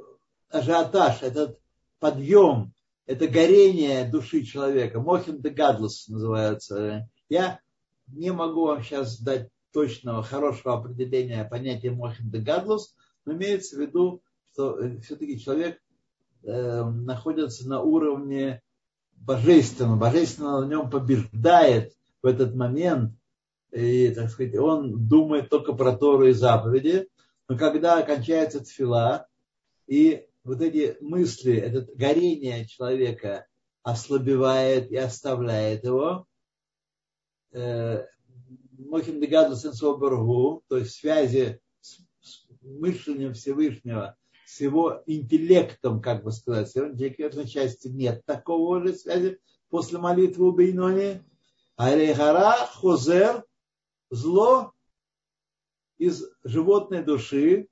[0.49, 1.59] ажиотаж, этот
[1.99, 2.73] подъем
[3.07, 5.01] это горение души человека.
[5.01, 7.09] Мохин де Гадлус называется.
[7.29, 7.61] Я
[8.07, 13.81] не могу вам сейчас дать точного, хорошего определения понятия Мохин де Гадлус, но имеется в
[13.81, 15.81] виду, что э, все-таки человек
[16.43, 18.63] э, находится на уровне
[19.17, 19.97] божественного.
[19.97, 23.15] Божественного в нем побеждает в этот момент.
[23.73, 27.09] И, так сказать, он думает только про Тору и заповеди.
[27.49, 29.27] Но когда кончается тфила,
[29.87, 33.47] и вот эти мысли, это горение человека
[33.83, 36.27] ослабевает и оставляет его.
[37.53, 38.07] Э,
[38.79, 42.01] Мохим Дегаду Сенсо Баргу, то есть связи с
[42.61, 48.95] мышлением Всевышнего с его интеллектом, как бы сказать, с его интеллектуальной части нет такого же
[48.95, 51.23] связи после молитвы у Бейнони.
[51.77, 53.45] Арехара хозер
[54.11, 54.73] зло
[55.99, 57.69] из животной души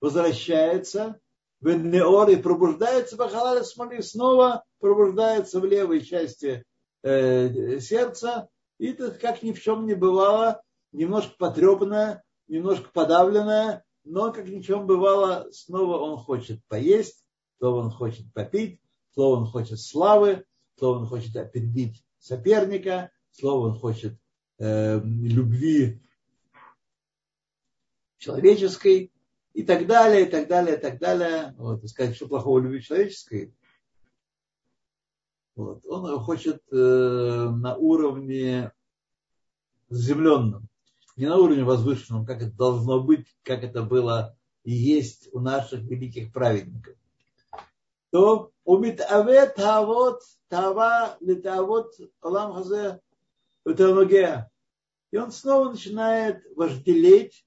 [0.00, 1.20] возвращается
[1.64, 6.62] в Неор и пробуждается Бахалаля Смоли, снова пробуждается в левой части
[7.02, 8.48] э, сердца,
[8.78, 10.60] и это как ни в чем не бывало,
[10.92, 17.24] немножко потрепанное, немножко подавленное, но как ни в чем бывало, снова он хочет поесть,
[17.56, 18.78] снова он хочет попить,
[19.14, 20.44] снова он хочет славы,
[20.76, 24.18] снова он хочет опередить соперника, снова он хочет
[24.58, 26.02] э, любви
[28.18, 29.13] человеческой
[29.54, 31.54] и так далее, и так далее, и так далее.
[31.56, 33.54] Вот, и сказать, что плохого любви человеческой.
[35.54, 38.72] Вот, он хочет э, на уровне
[39.88, 40.68] заземленном,
[41.16, 45.82] не на уровне возвышенном, как это должно быть, как это было и есть у наших
[45.82, 46.96] великих праведников.
[48.10, 53.00] То умит авет тавот тава литавот алам хазе
[53.66, 57.46] и он снова начинает вожделеть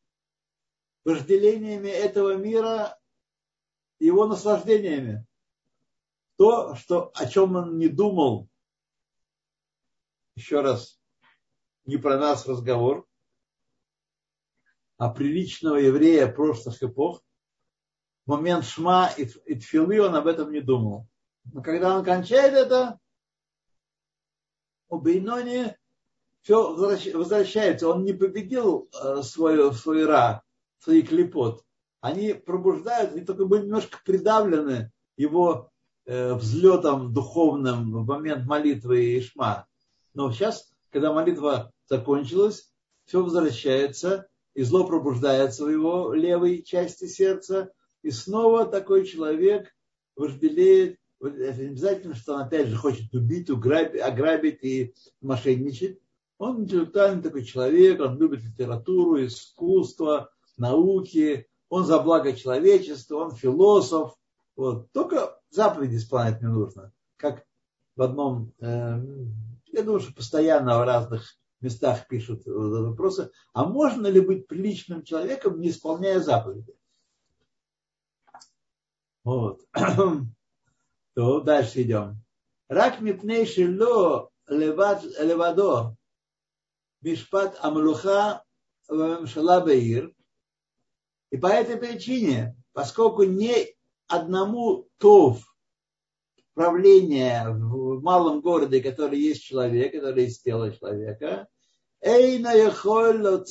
[1.07, 2.99] вожделениями этого мира,
[3.97, 5.25] его наслаждениями.
[6.35, 8.49] То, что, о чем он не думал,
[10.35, 10.99] еще раз,
[11.85, 13.07] не про нас разговор,
[14.97, 17.23] а приличного еврея прошлых эпох,
[18.25, 21.07] в момент шма и, и тфилы он об этом не думал.
[21.45, 22.99] Но когда он кончает это,
[24.89, 25.73] у Бейнони
[26.41, 27.87] все возвращается.
[27.87, 30.43] Он не победил э, свой, свой ра,
[30.79, 31.63] свои клепот,
[32.01, 35.71] они пробуждают, они только были немножко придавлены его
[36.05, 39.67] э, взлетом духовным в момент молитвы и шма.
[40.13, 42.71] Но сейчас, когда молитва закончилась,
[43.05, 47.71] все возвращается, и зло пробуждается в его левой части сердца,
[48.03, 49.73] и снова такой человек
[50.15, 55.99] вожделеет, не обязательно, что он опять же хочет убить, уграбить, ограбить и мошенничать.
[56.37, 64.15] Он интеллектуальный такой человек, он любит литературу, искусство, науки, он за благо человечества, он философ.
[64.55, 64.91] Вот.
[64.91, 66.91] Только заповеди исполнять не нужно.
[67.17, 67.45] Как
[67.95, 68.99] в одном, э,
[69.67, 75.59] я думаю, что постоянно в разных местах пишут вопросы, а можно ли быть приличным человеком,
[75.59, 76.75] не исполняя заповеди?
[79.23, 79.61] Вот.
[81.15, 82.23] То дальше идем.
[82.69, 85.95] Рак мипнейши ло левадо
[87.01, 88.43] мишпат амлуха
[88.87, 89.25] в
[89.65, 90.13] баир
[91.31, 93.75] и по этой причине, поскольку не
[94.07, 95.43] одному ТОВ
[96.53, 101.47] правления в малом городе, который есть человек, который есть тело человека,
[102.01, 103.43] Эйна Яхоль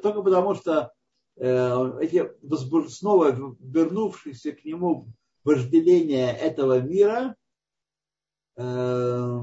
[0.00, 0.92] только потому что
[1.36, 2.30] э, эти
[2.88, 5.08] снова вернувшиеся к нему
[5.44, 7.36] вожделения этого мира,
[8.56, 9.40] э,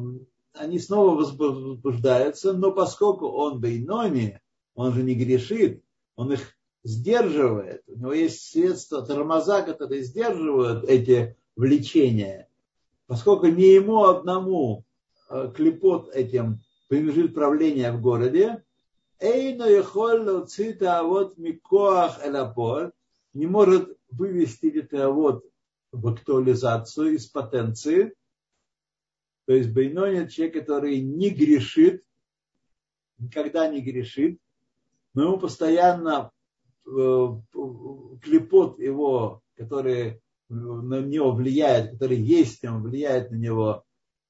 [0.53, 4.41] они снова возбуждаются, но поскольку он бейноми,
[4.75, 5.83] он же не грешит,
[6.19, 6.53] он их
[6.84, 7.82] сдерживает.
[7.88, 12.49] У него есть средства, тормоза, которые сдерживают эти влечения.
[13.08, 14.84] Поскольку не ему одному
[15.29, 18.62] э, клепот этим принадлежит правление в городе,
[19.21, 22.91] Эйно ехоль цита вот микоах элапор
[23.34, 25.45] не может вывести это вот
[25.93, 28.13] в актуализацию из потенции.
[29.45, 32.03] То есть Бейноня человек, который не грешит,
[33.19, 34.41] никогда не грешит,
[35.13, 36.31] но ему постоянно
[36.85, 37.27] э,
[38.21, 43.83] клепот его, который на него влияет, который есть в нем, влияет на него,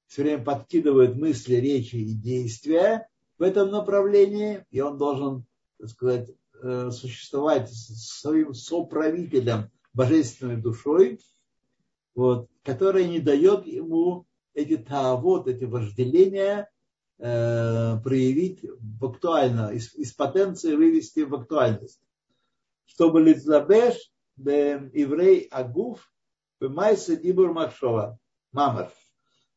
[0.06, 5.46] все время подкидывает мысли, речи и действия в этом направлении, и он должен,
[5.78, 6.30] так сказать,
[6.62, 11.20] э, существовать своим соправителем, божественной душой,
[12.14, 16.68] вот, которая не дает ему эти таавот, эти вожделения
[17.20, 22.00] проявить в актуально, из, из потенции вывести в актуальность.
[22.86, 26.10] Чтобы лицлабеш еврей агуф
[26.60, 28.18] майса дибур махшова
[28.52, 28.90] мамар.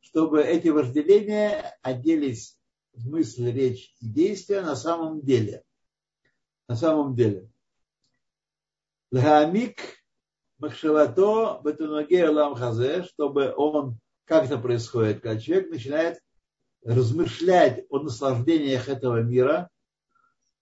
[0.02, 2.58] Чтобы эти вожделения оделись
[2.94, 5.64] в мысль, речь и действия на самом деле.
[6.68, 7.50] На самом деле.
[9.12, 9.80] Лхамик
[10.58, 16.23] махшавато бетунаге алам хазе, чтобы он, как это происходит, когда человек начинает
[16.84, 19.70] размышлять о наслаждениях этого мира,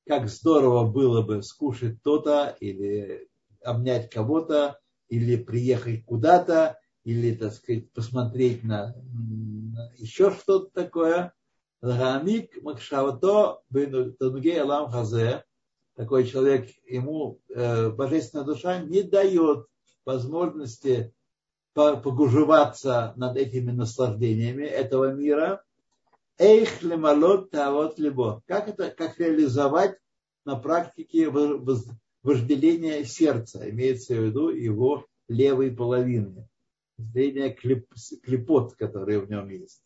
[0.07, 3.27] как здорово было бы скушать то-то, или
[3.63, 11.33] обнять кого-то, или приехать куда-то, или, так сказать, посмотреть на, на еще что-то такое.
[11.81, 13.61] Рамик Макшавато
[14.19, 15.43] Танугей Алам Хазе,
[15.95, 19.65] такой человек, ему э, божественная душа не дает
[20.05, 21.13] возможности
[21.73, 25.63] погужеваться над этими наслаждениями этого мира.
[26.41, 28.41] Эйх лемалот тавот либо.
[28.47, 29.99] Как это, как реализовать
[30.43, 31.29] на практике
[32.23, 36.49] вожделения сердца, имеется в виду его левой половины,
[36.97, 37.87] вожделение клип,
[38.23, 39.83] клепот, которые в нем есть.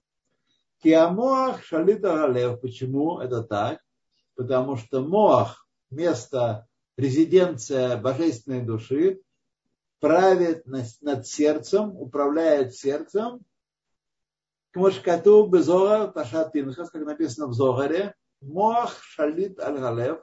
[0.81, 2.61] Киамоах шалита галев.
[2.61, 3.81] Почему это так?
[4.35, 9.19] Потому что моах, место, резиденция божественной души,
[9.99, 13.41] правит над сердцем, управляет сердцем.
[14.75, 20.19] Кмошкату безора пашат пинхас, как написано в Зогаре, моах шалит аль-галев.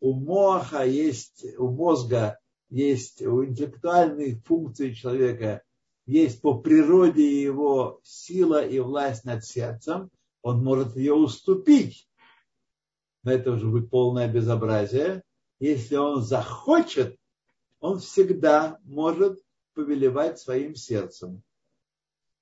[0.00, 2.38] У моаха есть, у мозга
[2.68, 5.62] есть, у интеллектуальных функций человека
[6.04, 10.10] есть по природе его сила и власть над сердцем,
[10.42, 12.06] он может ее уступить.
[13.22, 15.22] Но это уже будет полное безобразие.
[15.58, 17.16] Если он захочет,
[17.80, 19.40] он всегда может
[19.72, 21.42] повелевать своим сердцем.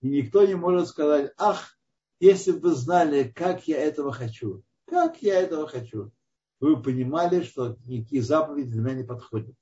[0.05, 1.78] И никто не может сказать, ах,
[2.20, 6.12] если бы вы знали, как я этого хочу, как я этого хочу,
[6.61, 9.55] вы понимали, что никакие заповеди для меня не подходят.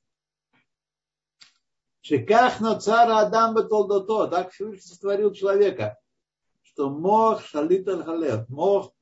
[2.01, 6.01] Шиках на цара Адам Бетолдото, так Всевышний сотворил человека,
[6.62, 8.93] что мох шалит аль мох,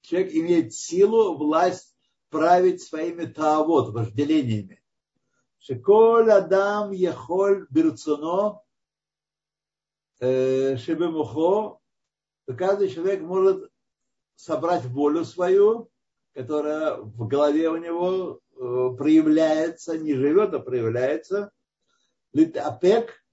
[0.00, 1.94] человек имеет силу, власть
[2.28, 4.82] править своими таавот, вожделениями.
[5.60, 7.68] Шеколь Адам ехоль
[10.20, 11.78] бирцуно шебемухо,
[12.56, 13.70] каждый человек может
[14.36, 15.90] собрать волю свою,
[16.34, 18.40] которая в голове у него
[18.96, 21.50] проявляется, не живет, а проявляется,
[22.32, 23.24] литапек,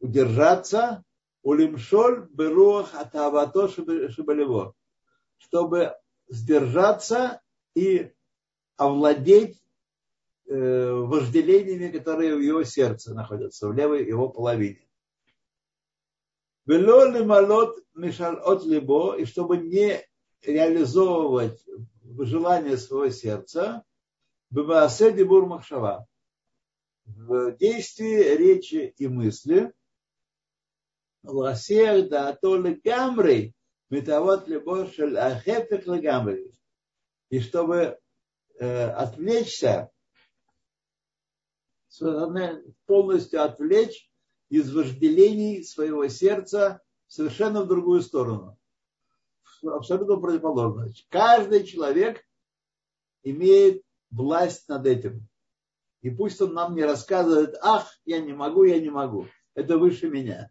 [0.00, 1.04] удержаться,
[1.42, 4.74] улимшоль беруах атавато шибалево,
[5.38, 5.94] чтобы
[6.28, 7.40] сдержаться
[7.74, 8.12] и
[8.76, 9.62] овладеть
[10.46, 14.85] э, вожделениями, которые в его сердце находятся, в левой его половине.
[16.66, 20.04] Вело лималот мишал от либо, и чтобы не
[20.42, 21.64] реализовывать
[22.20, 23.84] желание своего сердца,
[24.50, 26.06] бывасе дебур махшава,
[27.04, 29.72] в действии, речи и мысли.
[31.22, 33.54] Ласех да то легамрей,
[33.90, 36.58] метавод любовь шель ахефек легамрей.
[37.30, 37.98] И чтобы
[38.58, 39.90] э, отвлечься,
[42.86, 44.10] полностью отвлечь
[44.48, 48.58] из вожделений своего сердца совершенно в другую сторону.
[49.64, 50.92] Абсолютно противоположно.
[51.08, 52.24] Каждый человек
[53.22, 55.28] имеет власть над этим.
[56.02, 59.26] И пусть он нам не рассказывает, ах, я не могу, я не могу.
[59.54, 60.50] Это выше меня.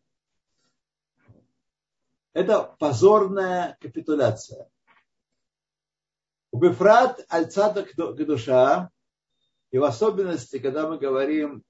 [2.34, 4.70] Это позорная капитуляция.
[6.52, 8.90] Убифрат альцата к душа,
[9.72, 11.64] и в особенности, когда мы говорим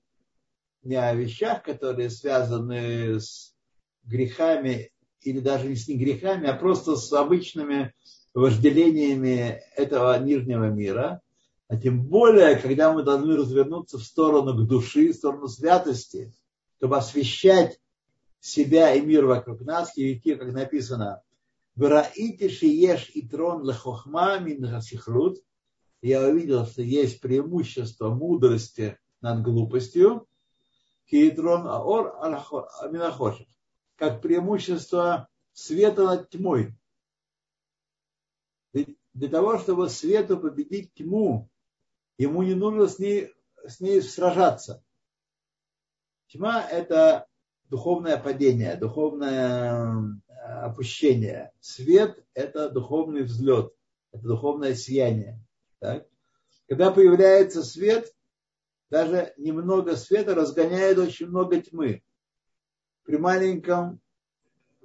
[0.85, 3.55] не о вещах, которые связаны с
[4.03, 7.93] грехами, или даже не с не грехами, а просто с обычными
[8.33, 11.21] вожделениями этого нижнего мира,
[11.67, 16.31] а тем более, когда мы должны развернуться в сторону к души, в сторону святости,
[16.77, 17.79] чтобы освещать
[18.39, 21.23] себя и мир вокруг нас, и идти, как написано,
[21.75, 24.69] «Вераите шиеш и трон лехохма мин
[26.01, 30.27] Я увидел, что есть преимущество мудрости над глупостью,
[31.05, 32.15] китрон аор
[32.91, 33.47] минахошев,
[33.95, 36.73] как преимущество света над тьмой.
[38.73, 41.49] Для того, чтобы свету победить тьму,
[42.17, 43.33] ему не нужно с ней,
[43.65, 44.83] с ней сражаться.
[46.27, 47.27] Тьма– это
[47.69, 51.51] духовное падение, духовное э, опущение.
[51.59, 53.73] Свет– это духовный взлет,
[54.11, 55.39] это духовное сияние.
[55.79, 56.07] Так?
[56.67, 58.14] Когда появляется свет,
[58.95, 62.01] даже немного света разгоняет очень много тьмы.
[63.03, 63.99] При маленьком,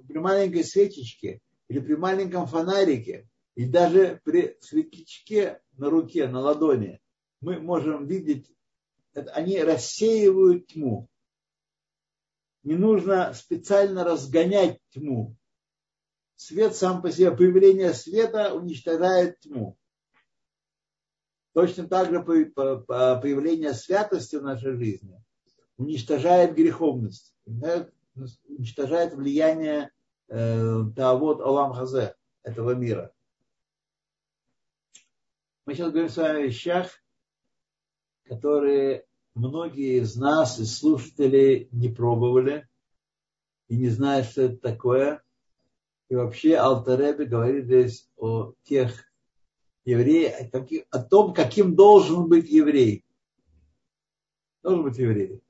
[0.05, 1.39] при маленькой свечечке
[1.69, 6.99] или при маленьком фонарике, и даже при светлячке на руке, на ладони,
[7.39, 8.53] мы можем видеть,
[9.13, 11.07] они рассеивают тьму.
[12.63, 15.37] Не нужно специально разгонять тьму.
[16.35, 19.77] Свет сам по себе, появление света уничтожает тьму.
[21.53, 25.21] Точно так же появление святости в нашей жизни
[25.77, 27.33] уничтожает греховность,
[28.47, 29.91] уничтожает влияние
[30.27, 33.13] э, того Алам Хазе, этого мира.
[35.65, 36.91] Мы сейчас говорим с вами о вещах,
[38.25, 42.67] которые многие из нас, из слушателей, не пробовали
[43.67, 45.23] и не знают, что это такое.
[46.09, 49.10] И вообще Алтаребе говорит здесь о тех
[49.85, 50.29] еврей,
[50.89, 53.03] о том, каким должен быть еврей.
[54.63, 55.41] Должен быть еврей.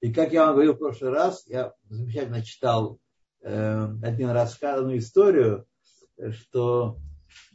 [0.00, 2.98] И как я вам говорил в прошлый раз, я замечательно читал
[3.40, 5.66] э, один рассказ, одну историю,
[6.30, 6.98] что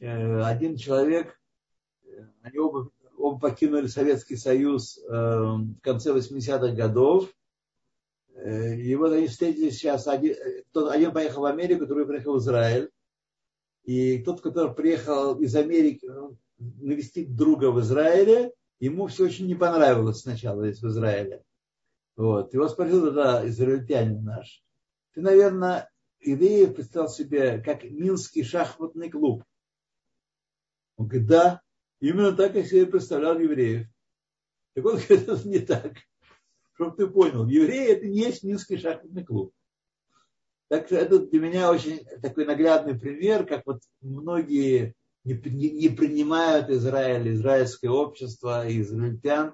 [0.01, 1.39] э, один человек,
[2.03, 7.29] э, они оба, оба покинули Советский Союз э, в конце 80-х годов,
[8.35, 10.35] э, и вот они встретились сейчас, один,
[10.73, 12.91] тот, один поехал в Америку, другой приехал в Израиль,
[13.83, 16.09] и тот, который приехал из Америки
[16.57, 21.43] навестить друга в Израиле, ему все очень не понравилось сначала здесь в Израиле.
[22.15, 22.53] Вот.
[22.53, 24.63] Его спросил тогда израильтянин наш,
[25.13, 25.89] ты, наверное,
[26.21, 29.43] евреев представил себе как Минский шахматный клуб.
[30.95, 31.61] Он говорит, да,
[31.99, 33.87] именно так я себе представлял евреев.
[34.73, 35.97] Так он говорит, это не так.
[36.73, 39.53] Чтобы ты понял, евреи это не есть Минский шахматный клуб.
[40.73, 46.71] Так что это для меня очень такой наглядный пример, как вот многие не, не, принимают
[46.71, 49.53] Израиль, израильское общество израильтян,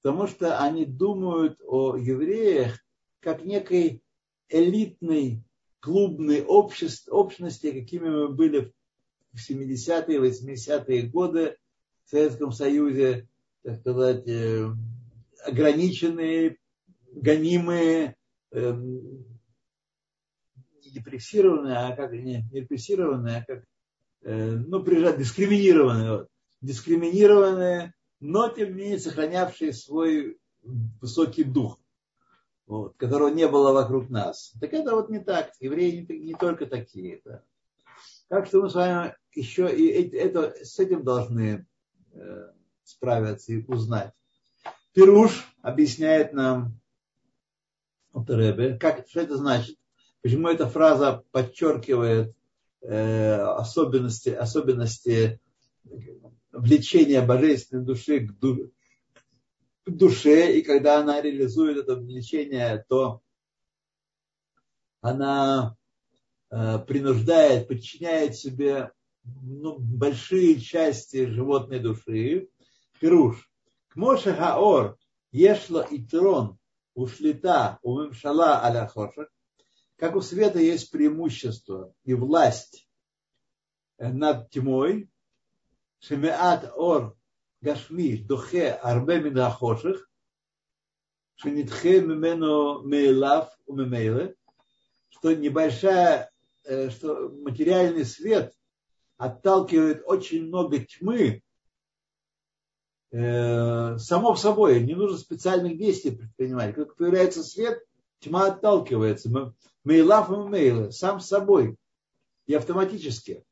[0.00, 2.78] потому что они думают о евреях
[3.20, 4.02] как некой
[4.48, 5.42] элитной
[5.80, 8.72] клубной обществ, общности, какими мы были
[9.34, 11.58] в 70-е, 80-е годы
[12.06, 13.28] в Советском Союзе,
[13.64, 14.66] так сказать, э,
[15.44, 16.56] ограниченные,
[17.12, 18.16] гонимые,
[20.94, 23.64] депрессированные, а как не, репрессированные, а как
[24.22, 26.28] э, ну, прижать, дискриминированные, вот,
[26.60, 31.78] дискриминированные, но тем не менее сохранявшие свой высокий дух
[32.66, 34.52] вот, которого не было вокруг нас.
[34.60, 35.52] Так это вот не так.
[35.60, 37.20] Евреи не, не только такие.
[37.24, 37.42] Да.
[38.28, 41.66] Так что мы с вами еще и это, с этим должны
[42.12, 42.52] э,
[42.84, 44.12] справиться и узнать.
[44.92, 46.80] Пируш объясняет нам
[48.78, 49.76] как, что это значит,
[50.24, 52.34] почему эта фраза подчеркивает
[52.80, 55.38] э, особенности, особенности
[56.50, 58.32] влечения божественной души к,
[59.84, 63.20] душе, и когда она реализует это влечение, то
[65.02, 65.76] она
[66.50, 68.92] э, принуждает, подчиняет себе
[69.42, 72.48] ну, большие части животной души.
[72.98, 73.50] Пируш.
[73.88, 74.96] Кмоше хаор
[75.32, 76.58] ешло и трон
[76.94, 79.28] ушлита у мемшала аля хошек.
[79.96, 82.88] Как у света есть преимущество и власть
[83.98, 85.08] над тьмой,
[86.00, 87.16] Шемеат Ор
[87.60, 90.10] Гашми Духе Арбе Минахоших,
[91.36, 94.34] Шенитхе Мимену Мейлав Умемейле,
[95.08, 96.30] что небольшая,
[96.64, 98.52] э, что материальный свет
[99.16, 101.42] отталкивает очень много тьмы,
[103.12, 106.74] э, само собой, не нужно специальных действий предпринимать.
[106.74, 107.80] Как появляется свет,
[108.24, 109.54] Тьма отталкивается.
[109.84, 110.92] Мейлав и мейлы.
[110.92, 111.76] Сам собой.
[112.46, 113.44] И автоматически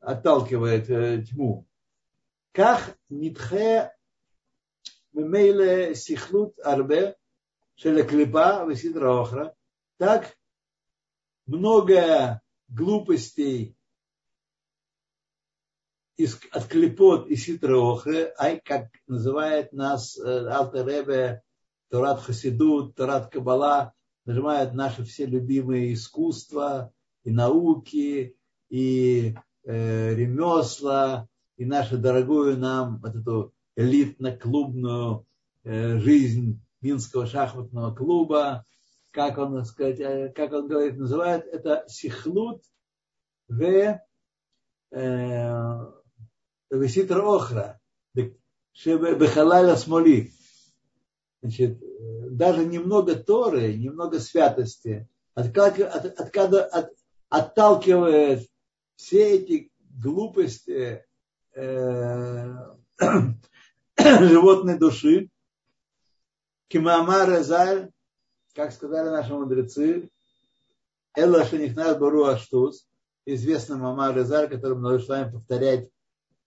[0.00, 1.66] отталкивает э, тьму.
[2.50, 3.92] Как нитхе
[5.12, 7.16] мейле сихлут арбе
[7.76, 9.54] шелеклипа весидра охра.
[9.96, 10.36] Так
[11.46, 13.76] много глупостей
[16.16, 21.43] из, от клепот и ситроохры, ай, как называет нас э, Алтер Ребе
[21.94, 23.92] Турат Хасидут, Турат Кабала,
[24.24, 26.92] нажимают наши все любимые искусства
[27.22, 28.36] и науки,
[28.68, 35.24] и э, ремесла, и нашу дорогую нам вот эту элитно-клубную
[35.62, 38.66] э, жизнь Минского шахматного клуба,
[39.12, 42.64] как он, сказать, э, как он говорит, называет это сихлут
[43.46, 44.00] в э,
[46.70, 47.78] виситр охра,
[48.14, 50.32] бехалаля смоли.
[51.44, 51.83] Значит,
[52.36, 56.90] даже немного Торы, немного святости от, от, от, от,
[57.28, 58.48] отталкивает
[58.96, 61.04] все эти глупости
[61.54, 62.74] Э,
[63.98, 65.30] животной души.
[66.68, 67.90] Кимамар Резаль,
[68.54, 70.10] как сказали наши мудрецы,
[71.16, 72.88] Элла Шанихнар Бару Аштус,
[73.24, 75.90] известный Мамар Резаль, который мы с вами повторять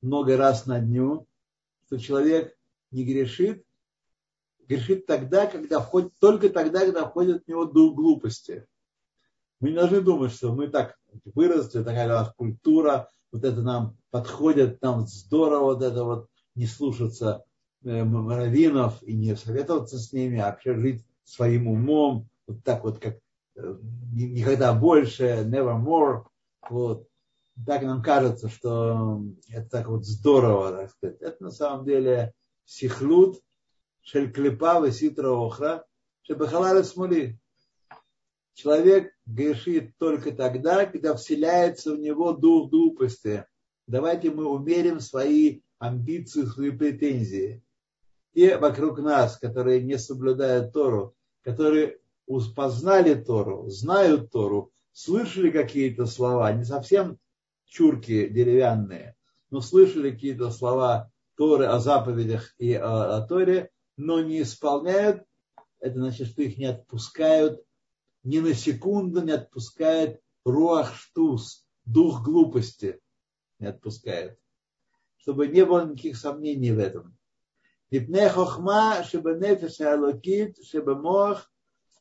[0.02, 1.26] много раз на дню,
[1.86, 2.58] что человек
[2.92, 3.66] не грешит,
[4.68, 8.65] грешит тогда, когда входит, только тогда, когда входит в него дух глупости.
[9.59, 13.97] Мы не должны думать, что мы так выросли, такая у нас культура, вот это нам
[14.11, 17.43] подходит, нам здорово вот это вот не слушаться
[17.84, 22.99] э, раввинов и не советоваться с ними, а вообще жить своим умом, вот так вот,
[22.99, 23.18] как
[23.55, 23.78] э,
[24.13, 26.26] никогда больше, never more.
[26.70, 27.07] Вот.
[27.65, 31.18] Так нам кажется, что это так вот здорово, так сказать.
[31.22, 32.34] Это на самом деле
[32.65, 33.41] сихлут,
[34.08, 35.86] шельклепа, веситра охра,
[36.22, 37.38] шебахалара смоли.
[38.53, 43.45] Человек грешит только тогда, когда вселяется в него дух глупости.
[43.86, 47.62] давайте мы умерим свои амбиции, свои претензии.
[48.34, 51.99] Те вокруг нас, которые не соблюдают Тору, которые
[52.55, 57.20] познали Тору, знают Тору, слышали какие-то слова, не совсем
[57.66, 59.16] чурки деревянные,
[59.51, 65.24] но слышали какие-то слова Торы о заповедях и о, о Торе, но не исполняют,
[65.80, 67.64] это значит, что их не отпускают
[68.24, 73.00] ни на секунду, не отпускает руах штус, дух глупости
[73.60, 74.39] не отпускает.
[75.18, 77.18] Чтобы не было никаких сомнений в этом.
[77.89, 81.50] Мипне хохма, чтобы нефиш алокит, чтобы мох,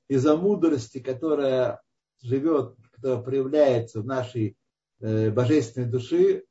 [0.09, 1.81] из-за мудрости, которая
[2.23, 4.57] живет, которая проявляется в нашей
[5.01, 6.45] э, божественной души,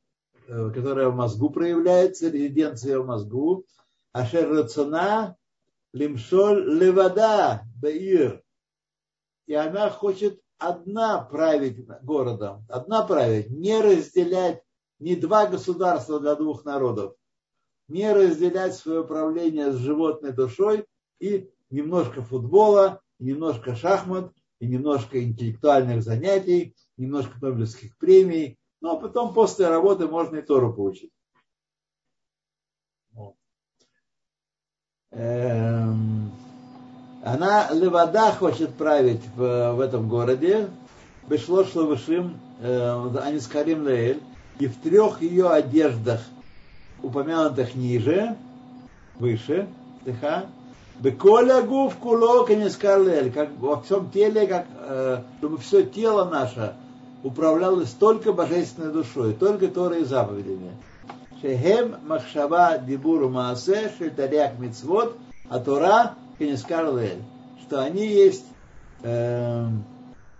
[0.47, 3.65] э, которая в мозгу проявляется, резиденция в мозгу,
[4.19, 5.35] ашер рацона
[5.91, 8.41] лимшоль левада баир.
[9.45, 14.63] И она хочет одна править городом, одна править, не разделять
[14.99, 17.15] не два государства для двух народов,
[17.89, 20.85] не разделять свое правление с животной душой
[21.19, 29.33] и немножко футбола, немножко шахмат, и немножко интеллектуальных занятий, немножко Нобелевских премий, ну а потом
[29.33, 31.11] после работы можно и Тору получить.
[37.23, 40.67] Она Левада хочет править в, в этом городе,
[41.27, 44.21] Бешло Шлавышим, э, Анискарим Леэль,
[44.59, 46.21] и в трех ее одеждах,
[47.01, 48.35] упомянутых ниже,
[49.17, 49.67] выше,
[50.01, 50.45] стиха,
[50.99, 56.73] Беколя гуф куло канискарлель, как во всем теле, как, э, чтобы все тело наше
[57.23, 60.71] управлялось только божественной душой, только Торой и заповедями.
[61.41, 65.17] Шехем махшава дибуру маасе шельтаряк мицвод,
[65.49, 67.21] а Тора канискарлель,
[67.61, 68.45] что они есть
[69.03, 69.67] э,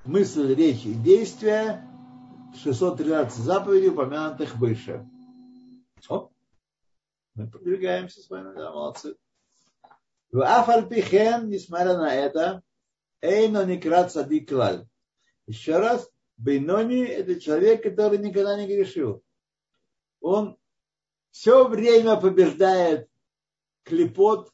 [0.06, 1.86] мысль, речь и действия
[2.64, 5.06] 613 заповедей, упомянутых выше.
[6.08, 6.30] О,
[7.34, 9.16] мы продвигаемся с вами, да, молодцы.
[10.32, 12.62] В Афальпихен, несмотря на это,
[13.22, 14.88] Эйно Никрат Садик Клаль.
[15.46, 19.24] Еще раз, Бейнони– это человек, который никогда не грешил.
[20.22, 20.58] Он
[21.36, 23.09] все время побеждает
[23.83, 24.53] клепот,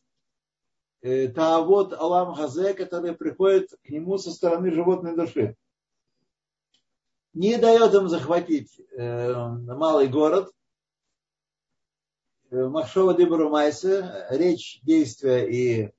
[1.01, 5.55] э, Таавот Алам Хазе, который приходит к нему со стороны животной души
[7.34, 10.51] не дает им захватить э, малый город.
[12.49, 15.93] Э, Махшова Дибру Майса, речь, действия и,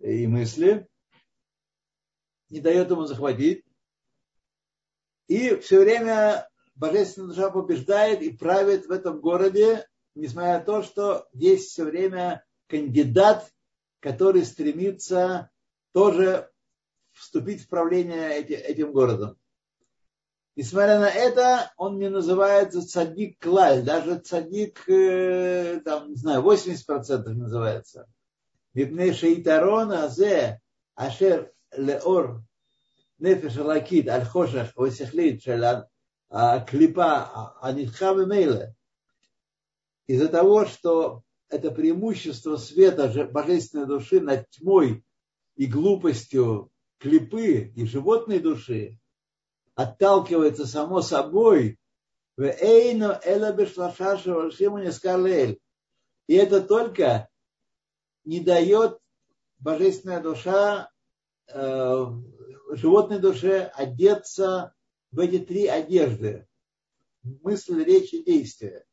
[0.00, 0.88] и мысли,
[2.48, 3.64] не дает ему захватить.
[5.28, 11.28] И все время Божественная душа побеждает и правит в этом городе, несмотря на то, что
[11.32, 13.52] есть все время кандидат,
[14.00, 15.50] который стремится
[15.92, 16.50] тоже
[17.12, 19.36] вступить в правление этим городом.
[20.54, 27.28] Несмотря на это, он не называется цадик клаль, даже цадик, э, там, не знаю, 80%
[27.28, 28.06] называется.
[28.74, 30.60] Мипней шейтарона зе
[30.94, 32.42] אשר לאור
[33.18, 35.84] נפש האלקית על חושך וסכלות של
[36.66, 38.74] קליפה הנדחית ממילא.
[40.06, 45.04] Из-за того, что это преимущество света божественной души над тьмой
[45.56, 48.98] и глупостью клипы и животной души,
[49.74, 51.78] отталкивается само собой,
[52.36, 52.42] и
[56.34, 57.28] это только
[58.24, 58.98] не дает
[59.58, 60.90] божественная душа
[61.48, 62.06] э,
[62.70, 64.74] животной душе одеться
[65.10, 66.46] в эти три одежды.
[67.22, 68.84] Мысль, речь и действие.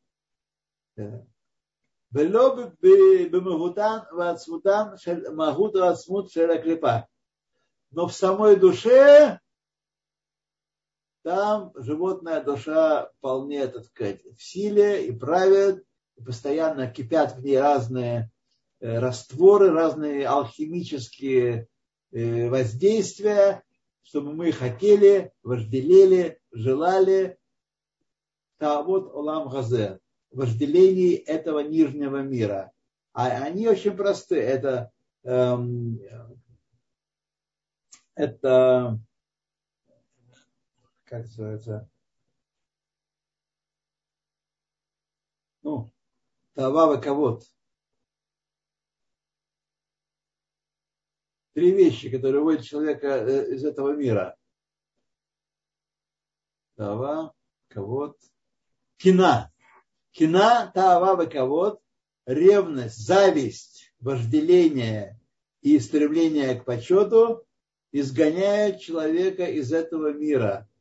[2.11, 2.57] ולא
[3.31, 6.97] במהותן ועצמותן של מהות ועצמות של הקליפה.
[7.91, 9.39] Но в самой душе
[11.25, 15.83] там животная душа вполне, так сказать, в силе и правит,
[16.17, 18.29] и постоянно кипят в ней разные
[18.79, 21.67] э, растворы, разные алхимические
[22.11, 23.63] э, воздействия,
[24.03, 27.39] чтобы мы хотели, вожделели, желали.
[28.59, 29.99] А вот Олам Газе,
[30.30, 32.72] вожделений этого нижнего мира.
[33.12, 34.40] А они очень просты.
[34.40, 34.92] Это,
[35.24, 35.98] эм,
[38.14, 39.00] это
[41.10, 41.90] как называется,
[45.62, 45.90] ну,
[46.54, 47.42] Тавава Кавод.
[51.52, 54.36] Три вещи, которые выводят человека э, из этого мира.
[56.76, 57.34] Тава,
[57.68, 58.16] Кавод,
[58.96, 59.52] Кина.
[60.12, 61.80] Кина, Тава, Кавод,
[62.26, 65.18] ревность, зависть, вожделение
[65.62, 67.44] и стремление к почету
[67.92, 70.66] изгоняют человека из этого мира–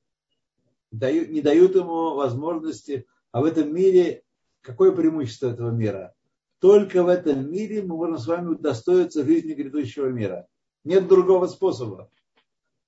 [0.92, 4.24] не дают ему возможности А в этом мире,
[4.62, 6.16] какое преимущество этого мира?
[6.60, 10.48] Только в этом мире мы можем с вами удостоиться жизни грядущего мира.
[10.84, 12.10] Нет другого способа.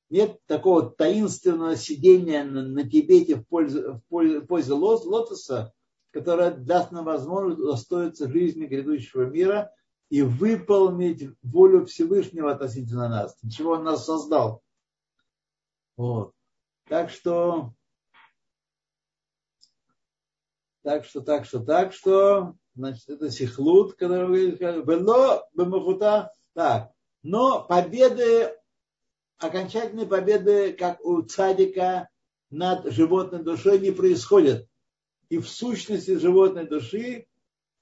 [0.09, 5.73] Нет такого таинственного сидения на, на Тибете в пользу, в пользу, в пользу лотоса,
[6.11, 9.73] которое даст нам возможность удостоиться жизни грядущего мира
[10.09, 14.61] и выполнить волю Всевышнего относительно нас, чего Он нас создал.
[15.95, 16.33] Вот.
[16.87, 17.73] Так что,
[20.83, 26.91] так что, так что, так что, значит, это сихлут, который бемахута, так.
[27.23, 28.53] Но победы,
[29.37, 32.09] окончательной победы, как у цадика
[32.49, 34.67] над животной душой не происходят.
[35.31, 37.25] И в сущности животной души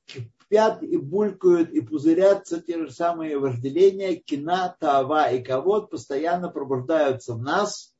[0.05, 7.33] кипят и булькают и пузырятся те же самые вожделения, кина, тава и ковод постоянно пробуждаются
[7.33, 7.93] в нас–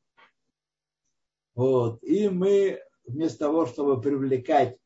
[1.60, 2.02] вот.
[2.02, 4.78] И мы вместо того, чтобы привлекать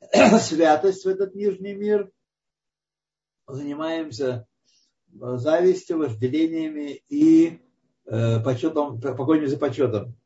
[0.40, 2.10] святость в этот нижний мир,
[3.46, 4.46] занимаемся
[5.12, 7.60] завистью, вожделениями и
[8.06, 10.16] э, почетом, погоней за почетом.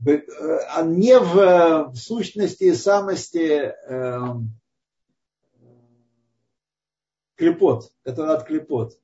[0.00, 4.20] А не в, в сущности и самости э,
[7.36, 8.98] клепот, который от клепот.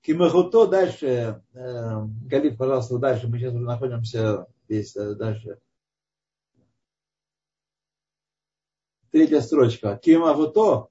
[0.00, 5.60] Кимахуто дальше, э, Галит, пожалуйста, дальше, мы сейчас находимся здесь э, дальше.
[9.12, 9.96] Третья строчка.
[10.02, 10.88] Кимахуто,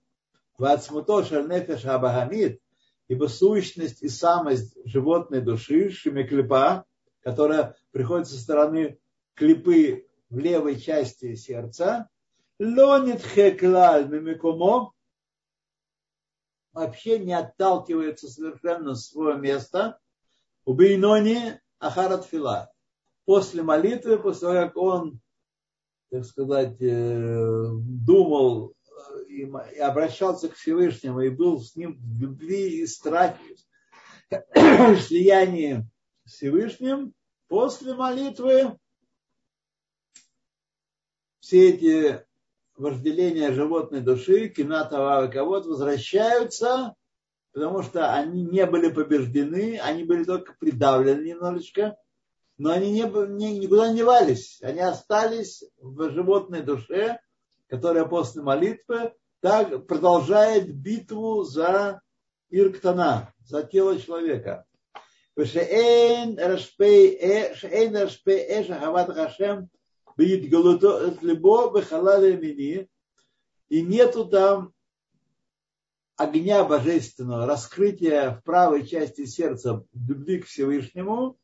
[0.57, 2.61] вацмуто шальнефеш абахамид,
[3.09, 6.85] ибо сущность и самость животной души, шимеклипа,
[7.21, 8.97] которая приходит со стороны
[9.41, 12.07] клипы в левой части сердца,
[12.59, 14.93] лонит хеклаль мимикумо,
[16.73, 19.99] вообще не отталкивается совершенно с своего места.
[20.63, 22.71] Убейнони ахарат фила.
[23.25, 25.19] После молитвы, после того, как он,
[26.11, 32.81] так сказать, э, думал э, и обращался к Всевышнему и был с ним в любви
[32.81, 33.55] и страхе,
[34.29, 35.83] слиянии
[36.25, 37.15] с Всевышним,
[37.47, 38.77] после молитвы
[41.51, 42.25] все эти
[42.77, 46.95] вожделения животной души, кинатова и кого-то возвращаются,
[47.51, 51.97] потому что они не были побеждены, они были только придавлены немножечко,
[52.57, 53.01] но они не,
[53.35, 57.19] не, никуда не вались, они остались в животной душе,
[57.67, 61.99] которая после молитвы так продолжает битву за
[62.49, 64.63] Ирктана, за тело человека.
[65.37, 67.19] Шеэйн Рашпей–
[73.69, 74.73] и нету там
[76.17, 81.37] огня божественного, раскрытия в правой части сердца любви к Всевышнему,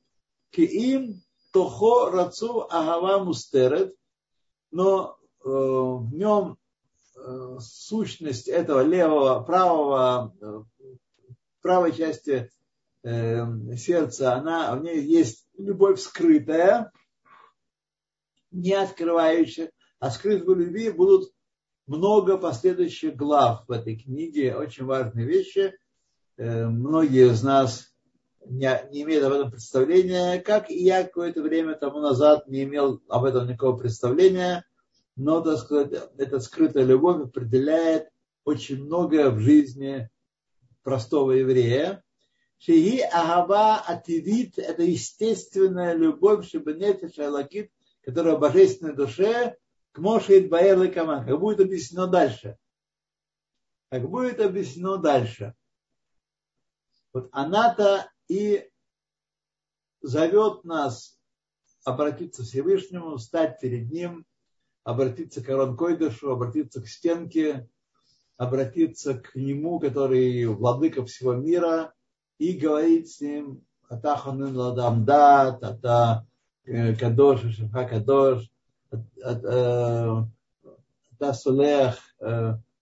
[0.51, 1.21] к им
[1.51, 3.95] тохо рацу агава мустерет,
[4.71, 6.57] но э, в нем
[7.15, 10.63] э, сущность этого левого, правого, э,
[11.61, 12.51] правой части
[13.03, 16.91] сердца, она, в ней есть любовь скрытая,
[18.58, 21.32] не открывающих, а скрытой любви будут
[21.86, 25.78] много последующих глав в этой книге, очень важные вещи.
[26.38, 27.93] Э, многие из нас
[28.45, 28.66] не,
[29.03, 33.47] имеют об этом представления, как и я какое-то время тому назад не имел об этом
[33.47, 34.66] никакого представления,
[35.16, 38.10] но, так сказать, эта скрытая любовь определяет
[38.43, 40.10] очень многое в жизни
[40.84, 42.03] простого еврея.
[42.60, 47.72] Шиги Агава Ативит– это естественная любовь, чтобы нефиш Алакит
[48.08, 49.58] которая в божественной душе,
[49.91, 52.58] к Мошит Баэр Лекаман, как будет объяснено дальше.
[53.89, 55.53] Как будет объяснено дальше.
[57.12, 58.70] Вот она-то и
[59.99, 61.20] зовет нас
[61.84, 64.26] обратиться к Всевышнему, стать перед Ним,
[64.86, 67.70] обратиться к Арон Койдышу, обратиться к стенке,
[68.38, 71.93] обратиться к Нему, который владыка всего мира,
[72.38, 76.26] и говорить с Ним Атаханын Ладамдат, Ата
[76.99, 78.51] קדוש ושמך קדוש,
[81.16, 82.14] אתה סולח,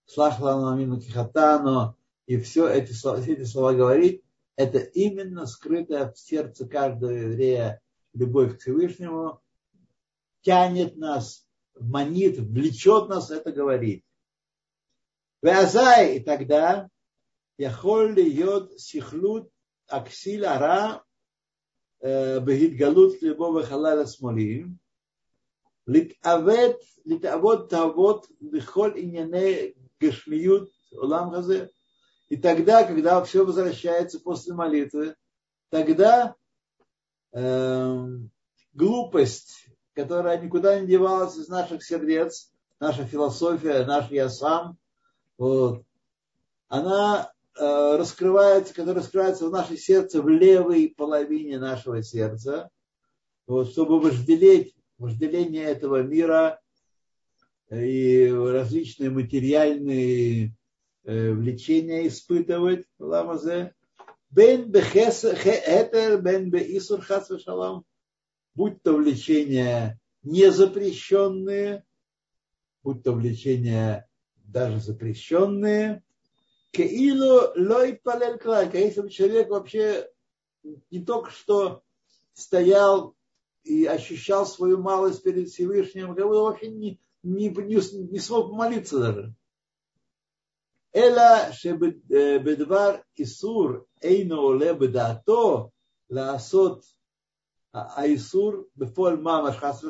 [0.07, 1.95] слах ламину кихатану,
[2.27, 4.23] и все эти, все эти слова говорить,
[4.57, 7.81] это именно скрытая в сердце каждого еврея
[8.13, 9.41] любовь к Всевышнему,
[10.41, 11.47] тянет нас,
[11.79, 14.03] манит, влечет нас это говорить.
[15.41, 16.89] Вязай, и тогда
[17.57, 19.49] яхоль йод сихлут
[19.87, 21.03] аксиль ара
[22.45, 24.63] בהתגלות ליבו בחלל השמאלי,
[25.87, 31.69] להתעוות, להתעוות תאוות לכל ענייני гашмиют улам хазе.
[32.29, 35.15] И тогда, когда все возвращается после молитвы,
[35.69, 36.35] тогда
[37.33, 38.07] э,
[38.73, 44.77] глупость, которая никуда не девалась из наших сердец, наша философия, наш я сам,
[45.37, 45.83] вот,
[46.69, 52.70] она э, раскрывается, когда раскрывается в наше сердце, в левой половине нашего сердца,
[53.46, 56.60] вот, чтобы вожделеть, вожделение этого мира
[57.70, 60.54] и различные материальные
[61.04, 63.74] э, влечения испытывать, ламазе,
[64.30, 67.84] бен бехетер, бен беисур шалам,
[68.54, 71.84] будь то влечения незапрещенные,
[72.82, 74.08] будь то влечения
[74.44, 76.02] даже запрещенные,
[76.72, 80.10] Кеилу лой палель как если бы человек вообще
[80.90, 81.82] не только что
[82.34, 83.14] стоял
[83.64, 89.34] и ощущал свою малость перед Всевышним, как вообще не, не, не, не смог молиться даже.
[90.92, 95.70] Эла шебедвар исур эйно оле бедато
[96.08, 96.84] лаасот
[97.72, 99.82] аисур бефоль мамаш хас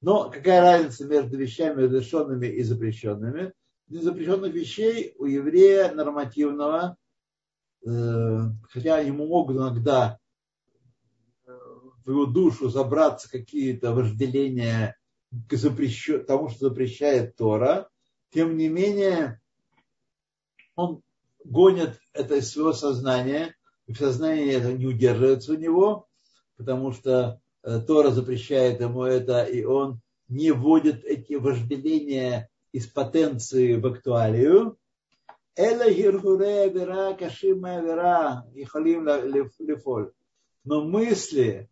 [0.00, 3.52] но какая разница между вещами разрешенными и запрещенными?
[3.90, 6.96] Запрещенных вещей у еврея нормативного,
[7.84, 8.38] э,
[8.70, 10.18] хотя ему могут иногда
[11.44, 11.50] э,
[12.04, 14.96] в его душу забраться какие-то вожделения
[15.48, 17.88] к запрещен, тому, что запрещает Тора,
[18.32, 19.40] тем не менее
[20.76, 21.02] он
[21.44, 26.06] гонит это из своего сознания, и в сознании это не удерживается у него,
[26.56, 33.74] потому что Э, Тора запрещает ему это, и он не вводит эти вожделения из потенции
[33.74, 34.78] в актуалию.
[35.56, 39.06] Эла гиргуре вера кашима вера и халим
[39.58, 40.12] лефоль.
[40.64, 41.68] Но мысли,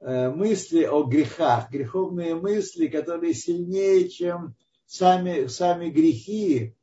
[0.00, 4.54] э, мысли о грехах, греховные мысли, которые сильнее, чем
[4.86, 6.74] сами, сами грехи,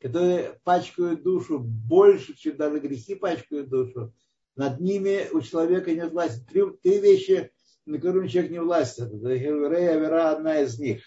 [0.00, 4.12] которые пачкают душу больше, чем даже грехи пачкают душу,
[4.56, 6.44] над ними у человека нет власти.
[6.50, 7.50] Три, три вещи
[7.86, 9.18] на котором человек не властен.
[9.18, 11.02] Вера одна из них.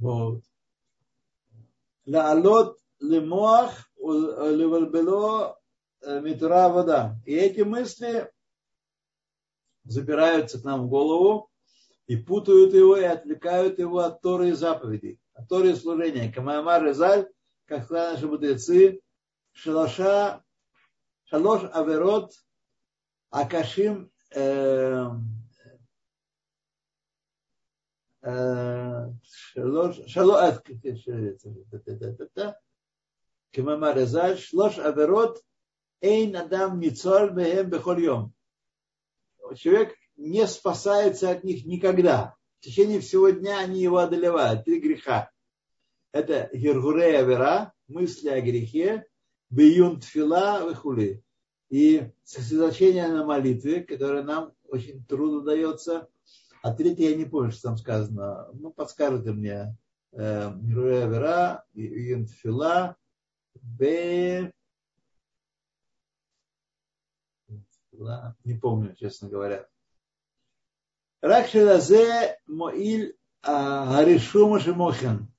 [0.00, 0.42] Вот.
[2.06, 5.60] Лаалот лимоах левальбело
[6.02, 7.16] митра вода.
[7.26, 8.30] И эти мысли
[9.84, 11.50] забираются к нам в голову
[12.06, 16.32] и путают его, и отвлекают его от Торы и заповедей, от Торы и служения.
[16.32, 17.28] Камаймар Резаль,
[17.66, 19.00] как сказали наши мудрецы,
[19.52, 20.42] Шалаша,
[21.24, 22.32] Шалош Аверот,
[23.30, 25.06] Акашим, э,
[28.22, 29.12] э,
[30.06, 30.66] Шалоат,
[33.52, 35.42] Кимама Резаль, Шлош Аверот,
[36.00, 38.32] Эйн Адам Ницоль Бехем Бехольем.
[39.56, 42.36] Человек не спасается от них никогда.
[42.60, 44.64] В течение всего дня они его одолевают.
[44.64, 45.30] Три греха.
[46.12, 49.06] Это Гергурея Вера, мысли о грехе,
[49.48, 51.22] Биюн Тфила, вехули.
[51.68, 56.08] И сосредоточение на молитве, которое нам очень трудно дается–
[56.62, 58.48] а третье я не помню, что там сказано.
[58.52, 59.76] Ну, подскажете мне.
[60.12, 62.96] Мируя Вера, Инфила,
[63.54, 64.52] Б.
[68.44, 69.66] Не помню, честно говоря.
[71.20, 75.32] Ракшелазе Моиль Гаришума Шимохин.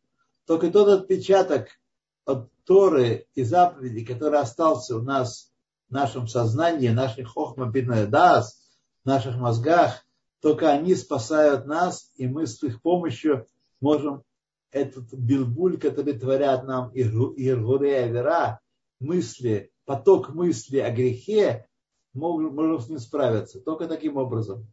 [0.46, 1.70] Только тот отпечаток
[2.26, 5.52] от Торы и заповедей, который остался у нас
[5.90, 7.72] в нашем сознании, наших хохма
[8.08, 8.62] дас,
[9.04, 10.06] в наших мозгах,
[10.42, 13.48] только они спасают нас, и мы с их помощью
[13.80, 14.24] можем
[14.72, 18.60] этот билбуль, который творят нам Иргуре Авера,
[19.00, 21.68] мысли, поток мысли о грехе,
[22.14, 23.60] можем, можем с ним справиться.
[23.62, 24.68] Только таким образом.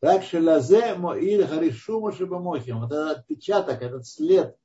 [0.00, 2.80] Так шелазе моиль харишума шибамохим.
[2.80, 4.56] Вот этот отпечаток, этот след,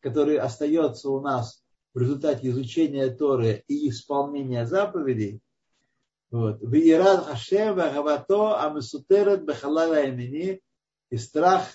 [0.00, 1.62] который остается у нас
[1.94, 5.40] в результате изучения Торы и исполнения заповедей,
[6.30, 6.60] вот.
[6.62, 10.60] Виират Хашем Вагавато Амисутерет Бехалала Имени
[11.10, 11.66] и страх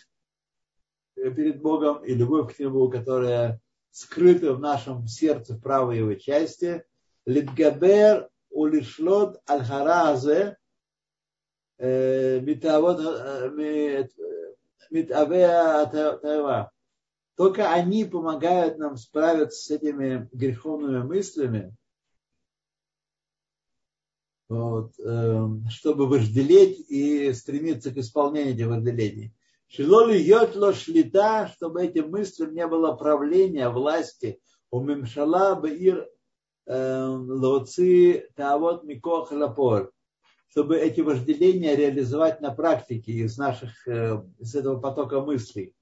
[1.15, 3.59] перед Богом и любовь к Нему, которая
[3.91, 6.83] скрыта в нашем сердце в правой его части.
[7.25, 10.57] Литгабер улишлот аль-харазе
[14.89, 16.71] митавеа таева.
[17.35, 21.75] Только они помогают нам справиться с этими греховными мыслями,
[24.47, 29.33] вот, эм, чтобы вожделеть и стремиться к исполнению этих вожделений.
[29.67, 34.39] Шилоли йотло шлита, чтобы этим мыслям не было правления, власти.
[34.69, 36.07] У мемшала баир
[36.67, 39.91] эм, лоци таавот микох лапор.
[40.47, 45.73] Чтобы эти вожделения реализовать на практике из наших, э, из этого потока мыслей.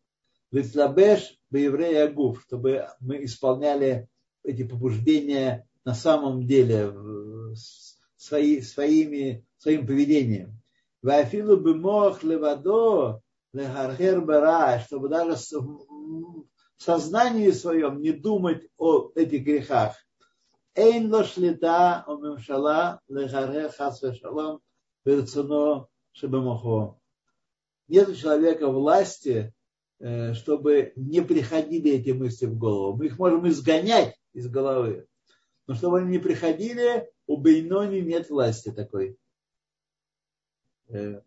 [0.51, 4.07] Литлабеш еврея гуф, чтобы мы исполняли
[4.43, 6.93] эти побуждения на самом деле
[8.23, 10.61] свои, своими, своим поведением.
[11.01, 13.21] Вафилу бы мох левадо
[13.51, 16.45] легаргер бара, чтобы даже в
[16.77, 19.95] сознании своем не думать о этих грехах.
[20.75, 24.61] Эйн ло шлита о мемшала легаргер хас вешалом
[25.03, 26.97] берцуно шебемохо.
[27.89, 29.53] Нет у человека власти,
[29.99, 32.95] э, чтобы не приходили эти мысли в голову.
[32.95, 35.07] Мы их можем изгонять из головы.
[35.67, 39.17] Но чтобы они не приходили, у Бейнони нет власти такой.
[40.89, 41.21] Э,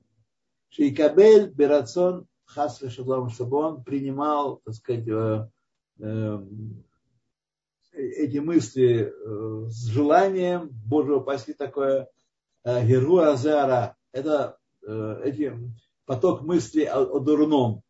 [0.68, 5.48] Шейкабель Берацон Хас Шаблам, чтобы он принимал, так сказать, э,
[6.00, 6.38] э,
[7.92, 9.10] эти мысли
[9.70, 12.10] с желанием, Боже упаси, такое
[12.62, 13.96] Геру Азара.
[14.12, 15.58] Это эти,
[16.04, 17.82] поток мыслей о, о дурном.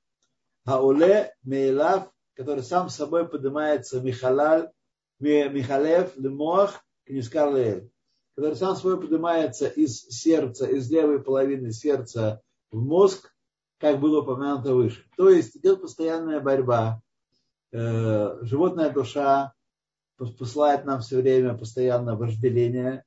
[0.64, 4.70] Ауле Мейлав, который сам собой поднимается Михалаль,
[5.18, 7.90] Михалев, Лемох, Книскар Леэль
[8.36, 13.34] который сам свой поднимается из сердца, из левой половины сердца в мозг,
[13.78, 15.04] как было упомянуто выше.
[15.16, 17.00] То есть идет постоянная борьба.
[17.72, 19.54] Э, животная душа
[20.18, 23.04] посылает нам все время постоянно вожделение.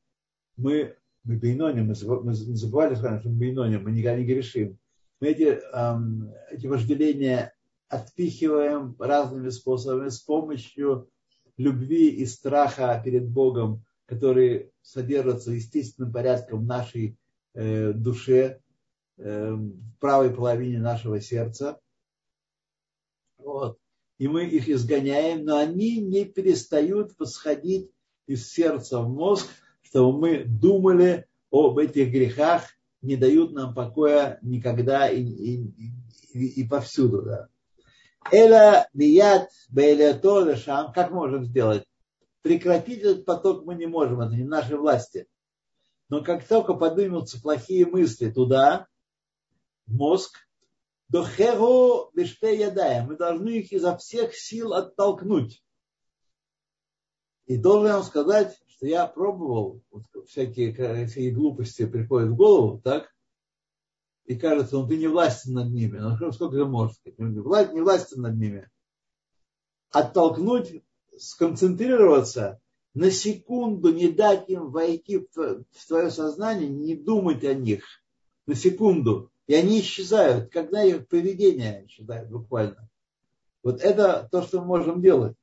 [0.57, 4.79] Мы, мы бейноним, мы, мы забывали с что мы бейноним, мы никогда не грешим.
[5.19, 7.53] Мы эти, эм, эти вожделения
[7.87, 11.09] отпихиваем разными способами с помощью
[11.57, 17.15] любви и страха перед Богом, которые содержатся естественным порядком в нашей
[17.53, 18.59] э, душе,
[19.17, 21.79] э, в правой половине нашего сердца.
[23.37, 23.77] Вот.
[24.17, 27.91] И мы их изгоняем, но они не перестают восходить
[28.25, 29.47] из сердца в мозг,
[29.83, 32.63] чтобы мы думали об этих грехах,
[33.03, 35.71] не дают нам покоя никогда и, и,
[36.33, 37.21] и, и повсюду.
[37.21, 37.47] Да.
[38.31, 40.93] Эла мият бейлето шам.
[40.93, 41.85] Как можем сделать?
[42.41, 45.27] Прекратить этот поток мы не можем, это не нашей власти.
[46.07, 48.87] Но как только поднимутся плохие мысли туда,
[49.85, 50.37] в мозг,
[51.09, 55.63] до херу ядая, мы должны их изо всех сил оттолкнуть.
[57.45, 60.73] И должен вам сказать, что я пробовал, вот всякие,
[61.07, 63.13] всякие глупости приходят в голову, так?
[64.25, 65.97] И кажется, ну ты не властен над ними.
[65.97, 67.17] Ну сколько ты можешь сказать?
[67.17, 68.69] Власть, не властен над ними.
[69.89, 70.83] Оттолкнуть
[71.19, 72.59] сконцентрироваться,
[72.93, 75.27] на секунду не дать им войти в
[75.87, 77.83] твое сознание, не думать о них
[78.45, 79.31] на секунду.
[79.47, 82.89] И они исчезают, когда их поведение исчезает буквально.
[83.63, 85.35] Вот это то, что мы можем делать.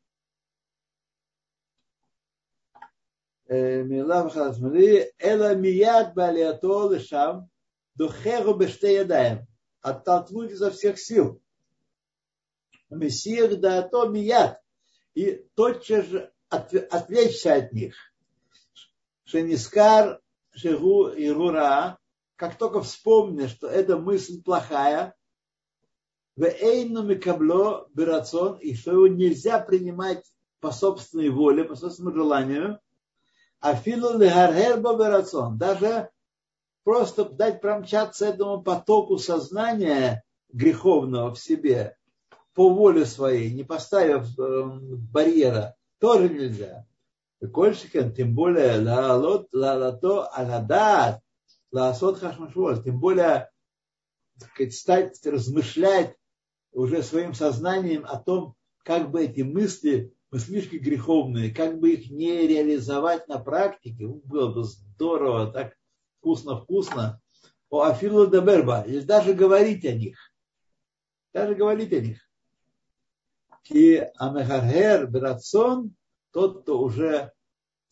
[8.89, 9.47] Ядаем.
[9.81, 11.41] Оттолкнуть изо всех сил.
[12.91, 14.61] Мессия да то мияд
[15.17, 17.97] и тотчас же отвлечься от них.
[19.25, 20.21] Шенискар,
[20.53, 21.99] Шегу и Рура,
[22.37, 25.17] как только вспомнишь, что эта мысль плохая,
[26.37, 30.23] Микабло Берацон, и что его нельзя принимать
[30.61, 32.79] по собственной воле, по собственному желанию,
[33.61, 36.11] а филу легархербо Берацон, даже
[36.85, 41.97] просто дать промчаться этому потоку сознания греховного в себе,
[42.57, 44.63] по воле своей, не поставив э,
[45.13, 46.87] барьера, тоже нельзя.
[47.53, 51.21] Кольшикен, тем более, лаалот, лаалато, аладат,
[51.71, 53.51] лаасот хашмашволь, тем более,
[54.71, 56.17] стать, размышлять
[56.73, 58.55] уже своим сознанием о том,
[58.85, 64.65] как бы эти мысли, мыслишки греховные, как бы их не реализовать на практике, было бы
[64.65, 65.75] здорово, так
[66.21, 67.21] вкусно-вкусно,
[67.69, 70.33] או אפילו לדבר בה, или даже говорить о них,
[71.35, 72.26] даже говорить о них.
[73.71, 75.95] И המהרהר ברצון,
[76.33, 77.33] тот, кто уже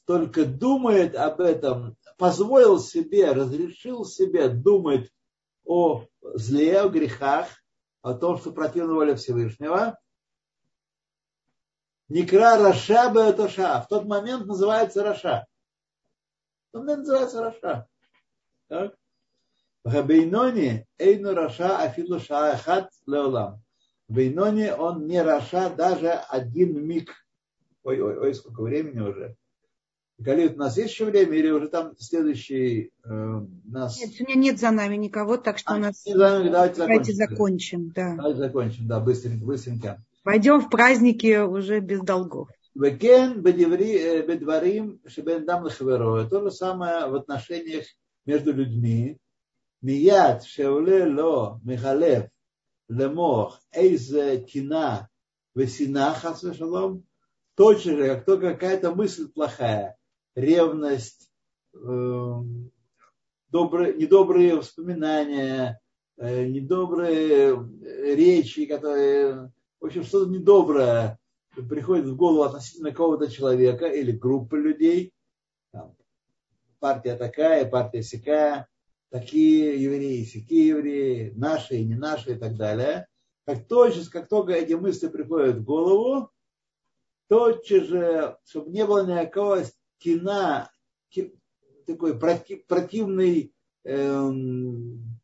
[0.06, 5.10] только думает об этом, позволил себе, разрешил себе думать
[5.64, 7.48] о зле, о грехах,
[8.02, 9.98] о том, что противно воле Всевышнего.
[12.08, 13.80] נקרא רשע באותה שעה.
[13.80, 15.46] В тот момент называется רשע.
[16.68, 17.88] В тот момент называется רשע.
[18.68, 18.94] Так?
[19.84, 23.63] והבינוני אינו רשע אפילו שעה אחת לעולם.
[24.08, 27.10] בינוני он не רשע даже один миг.
[27.82, 29.36] Ой, ой, ой, сколько времени уже.
[30.18, 33.98] Галит, у нас есть еще время или уже там следующий э, нас...
[33.98, 36.06] Нет, сегодня нет за нами никого, так что а, у нас...
[36.06, 37.90] Не за нами, давайте, давайте закончим.
[37.90, 38.14] Да.
[38.14, 40.02] Давайте закончим, да, быстренько, быстренько.
[40.22, 42.48] Пойдем в праздники уже без долгов.
[42.74, 47.84] Векен бедварим шебен дам То же самое в отношениях
[48.24, 49.18] между людьми.
[49.82, 52.28] Мият шеуле ло михалев
[52.88, 55.08] лемох эйзе кина
[55.54, 57.04] весина шалом,
[57.54, 59.96] точно же, как только какая-то мысль плохая,
[60.34, 61.30] ревность,
[61.74, 62.34] э,
[63.48, 65.80] добрые, недобрые воспоминания,
[66.16, 67.56] э, недобрые
[68.16, 71.18] речи, которые, в общем, что-то недоброе
[71.68, 75.12] приходит в голову относительно какого-то человека или группы людей,
[75.70, 75.96] там,
[76.80, 78.68] партия такая, партия сякая,
[79.10, 83.06] такие евреи, сякие евреи, наши и не наши и так далее.
[83.46, 86.30] Как, тотчас, как только эти мысли приходят в голову,
[87.28, 89.62] тотчас же, чтобы не было никакого
[89.98, 90.70] кина,
[91.86, 95.20] такой противной эм,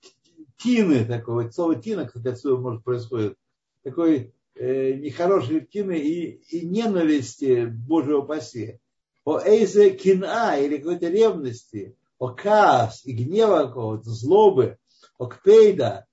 [0.58, 3.36] тины такого, слово тина, кстати, отсюда может происходит,
[3.82, 8.78] такой э, нехорошей тины и, и ненависти Божьего паси.
[9.24, 14.76] О эйзе кина или какой-то ревности, о каас и гнева какого-то, злобы,
[15.18, 16.06] о кпейда,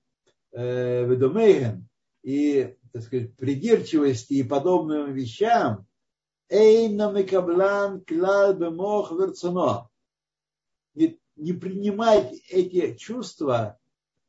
[0.52, 1.06] э,
[2.22, 5.86] и, так сказать, придирчивости и подобным вещам,
[6.48, 9.90] эйна мекаблан клал бемох верцуно.
[10.94, 13.78] Не принимать эти чувства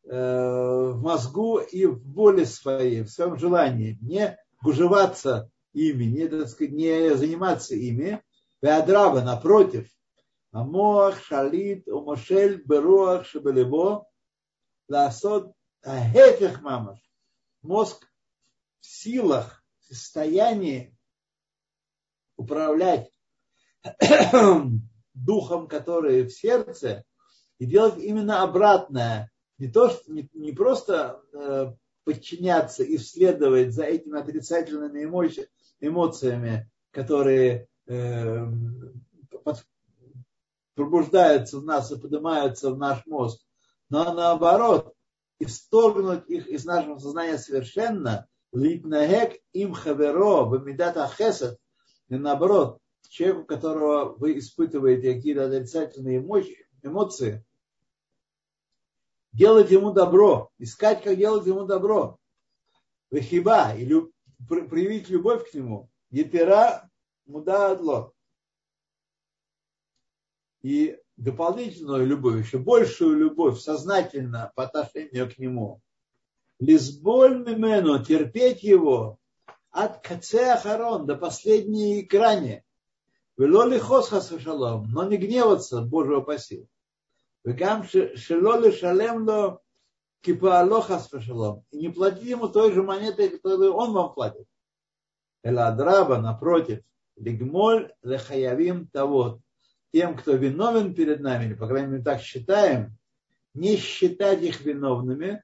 [0.04, 6.50] э, в мозгу и в воле своей, в своем желании, не гужеваться ими, не, так
[6.50, 8.22] сказать, не заниматься ими,
[8.62, 9.90] Веадраба, напротив,
[10.52, 14.08] Амоах, Шалит, Умошель, Беруах, Шебелебо,
[14.88, 17.00] Ласот, Ахефех Мамаш.
[17.62, 18.08] Мозг
[18.80, 20.96] в силах, в состоянии
[22.38, 23.12] управлять
[25.14, 27.04] духом, который в сердце,
[27.60, 29.32] и делать именно обратное.
[29.58, 31.74] Не, то, что, не, не просто э,
[32.06, 35.50] подчиняться и следовать за этими отрицательными эмоци,
[35.82, 38.46] эмоциями, которые э,
[39.44, 39.66] под,
[40.80, 43.42] пробуждаются в нас и поднимаются в наш мозг,
[43.90, 44.94] но наоборот,
[45.38, 51.60] исторгнуть их из нашего сознания совершенно, литнагек им хаверо, бамидата хесед,
[52.08, 56.20] и наоборот, человеку, которого вы испытываете какие-то отрицательные
[56.84, 57.46] эмоции,
[59.34, 62.18] делать ему добро, искать, как делать ему добро.
[63.12, 64.02] Вехиба, или
[64.48, 65.90] проявить любовь к нему.
[66.10, 66.90] Етера
[67.26, 68.14] муда адло.
[70.62, 75.82] И дополнительную любовь, еще большую любовь сознательно по отношению к нему.
[76.60, 79.18] Лизболь мимену, терпеть его,
[79.72, 82.64] от каце ахарон до последней экране.
[83.38, 84.10] Вело лихос
[84.42, 86.68] шалом, но не гневаться, Божьего паси.
[87.46, 89.62] Вегам шело лишалем ло
[90.22, 91.64] кипаало хас шалом.
[91.72, 94.46] И не платить ему той же монетой, которую он вам платит.
[95.44, 96.84] Эладраба, напротив,
[97.16, 99.40] лигмоль лехаявим тавод
[99.92, 102.98] тем, кто виновен перед нами, или, по крайней мере, так считаем,
[103.54, 105.44] не считать их виновными,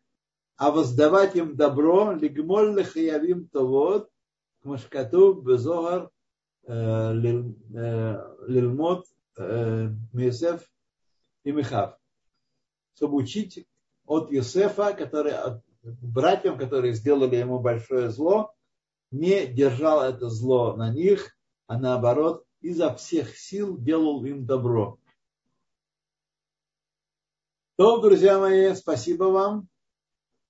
[0.58, 4.10] а воздавать им добро, лигмоль лихаявим товод,
[4.62, 6.10] к машкату безогар
[6.68, 9.06] э, э, лилмот
[9.38, 10.70] э, мисеф
[11.44, 11.98] и михав.
[12.96, 13.68] Чтобы учить
[14.06, 18.54] от Юсефа, который, от братьям, которые сделали ему большое зло,
[19.12, 21.36] не держал это зло на них,
[21.68, 24.98] а наоборот изо всех сил делал им добро.
[27.76, 29.68] То, друзья мои, спасибо вам.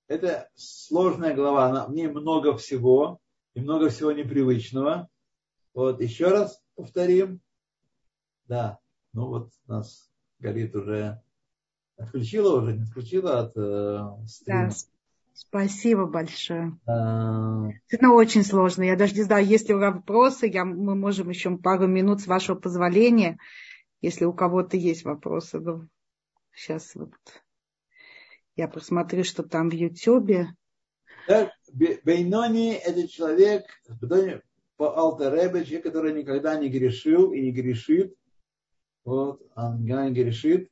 [0.08, 3.20] Это сложная глава, в ней много всего
[3.52, 5.08] и много всего непривычного.
[5.74, 7.42] Вот, еще раз повторим.
[8.46, 8.78] Да,
[9.12, 11.20] ну вот нас горит уже.
[11.98, 14.70] Отключила уже, не отключила от э, стрима.
[14.70, 14.74] Да,
[15.36, 16.78] спасибо большое.
[16.86, 17.68] А...
[17.88, 18.82] Это очень сложно.
[18.82, 20.46] Я даже не знаю, есть ли вопросы.
[20.46, 23.38] Я, мы можем еще пару минут с вашего позволения,
[24.00, 25.60] если у кого-то есть вопросы.
[25.60, 25.86] Ну,
[26.52, 27.12] сейчас вот
[28.56, 30.48] я посмотрю, что там в Ютьюбе.
[32.04, 33.64] Бейнони– это человек,
[34.76, 38.14] по Алтаребе, человек, который никогда не грешил и не грешит.
[39.04, 40.70] Вот, он никогда не грешит.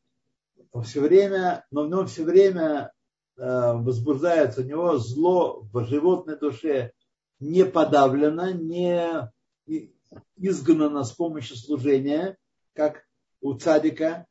[0.82, 2.92] Все время, но в нем все время
[3.36, 6.92] возбуждается у него зло в животной душе
[7.40, 9.28] не подавлено, не
[10.36, 12.36] изгнано с помощью служения,
[12.74, 13.04] как
[13.40, 14.26] у цадика.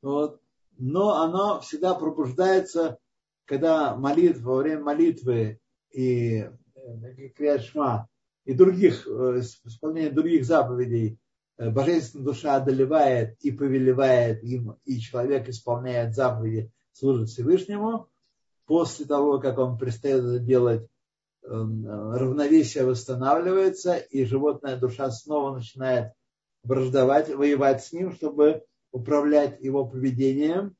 [0.00, 0.40] Вот.
[0.78, 2.98] Но оно всегда пробуждается,
[3.44, 5.60] когда молитва, во время молитвы
[5.90, 8.08] и э, Криашма,
[8.44, 11.18] и других, э, исполнение других заповедей,
[11.58, 18.08] э, божественная душа одолевает и повелевает им, и человек исполняет заповеди, служит Всевышнему,
[18.72, 20.88] после того, как он это делать,
[21.42, 26.14] равновесие восстанавливается, и животная душа снова начинает
[26.62, 30.74] враждовать, воевать с ним, чтобы управлять его поведением.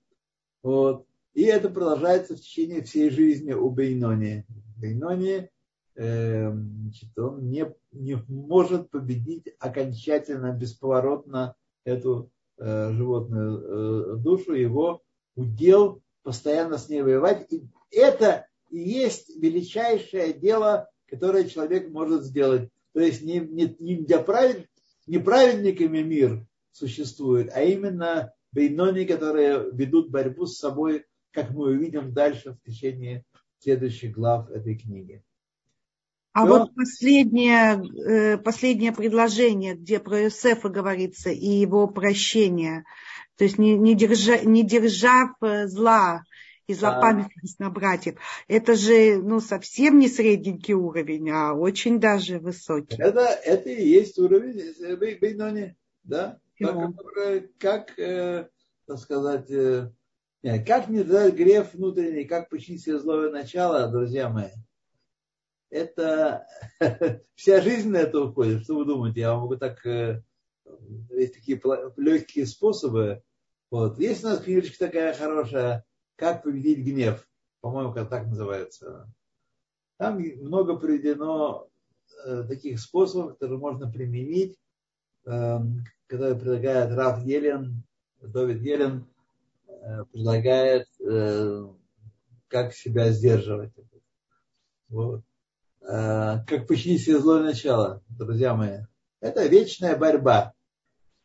[0.62, 1.04] Вот.
[1.34, 4.46] И это продолжается в течение всей жизни у Бейнони.
[4.78, 5.50] Бейнони,
[5.94, 15.02] э, значит, он не, не может победить окончательно, бесповоротно эту э, животную э, душу, его
[15.36, 22.68] удел постоянно с ней воевать и, это и есть величайшее дело, которое человек может сделать.
[22.94, 24.66] То есть не, не, не для правед,
[25.06, 32.12] не праведниками мир существует, а именно бейнони, которые ведут борьбу с собой, как мы увидим
[32.12, 33.24] дальше в течение
[33.58, 35.22] следующих глав этой книги.
[36.32, 36.58] А Все?
[36.58, 42.84] вот последнее, э, последнее предложение, где про Иосифа говорится и его прощение,
[43.36, 46.22] то есть не, не, держа, не держав э, зла
[46.66, 48.16] и злопамятность на братьев,
[48.48, 52.96] это же ну, совсем не средненький уровень, а очень даже высокий.
[52.98, 56.38] Это, это и есть уровень Бейнони, да?
[56.58, 56.94] Ну.
[57.58, 58.48] Как, э,
[58.86, 59.90] так сказать, э,
[60.42, 64.50] как не дать грех внутренний, как починить себе злое начало, друзья мои–
[65.72, 66.46] это
[67.34, 68.62] вся жизнь на это уходит.
[68.62, 69.20] Что вы думаете?
[69.20, 70.22] Я могу так, э,
[71.10, 71.60] есть такие
[71.96, 73.22] легкие способы.
[73.70, 73.98] Вот.
[73.98, 75.84] Есть у нас книжечка такая хорошая,
[76.16, 77.26] как победить гнев.
[77.60, 79.12] По-моему, как так называется.
[79.98, 81.68] Там много приведено
[82.24, 84.58] э, таких способов, которые можно применить,
[85.26, 85.58] э,
[86.06, 87.84] которые предлагает Раф Елен,
[88.20, 89.06] Довид Елен,
[89.68, 91.68] э, предлагает, э,
[92.48, 93.72] как себя сдерживать.
[94.88, 95.22] Вот.
[95.80, 98.82] Как починить себе злое начало, друзья мои.
[99.20, 100.52] Это вечная борьба.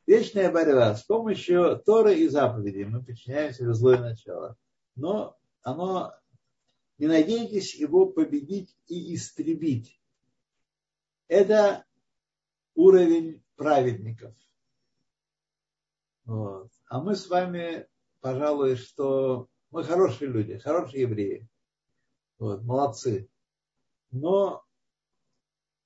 [0.07, 0.95] Вечная борьба.
[0.95, 4.57] С помощью Торы и заповедей мы подчиняем себе злое начало.
[4.97, 6.13] Но оно,
[6.97, 9.97] не надейтесь его победить и истребить.
[11.29, 11.85] Это
[12.75, 14.35] уровень праведников.
[16.25, 16.69] Вот.
[16.87, 17.87] А мы с вами,
[18.19, 21.47] пожалуй, что мы хорошие люди, хорошие евреи.
[22.37, 23.29] Вот, молодцы
[24.11, 24.63] но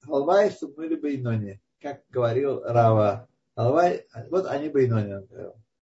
[0.01, 3.27] Халвай, чтобы были Бейнони, как говорил Рава.
[3.55, 5.55] Халвай, вот они Бейнони, он говорил.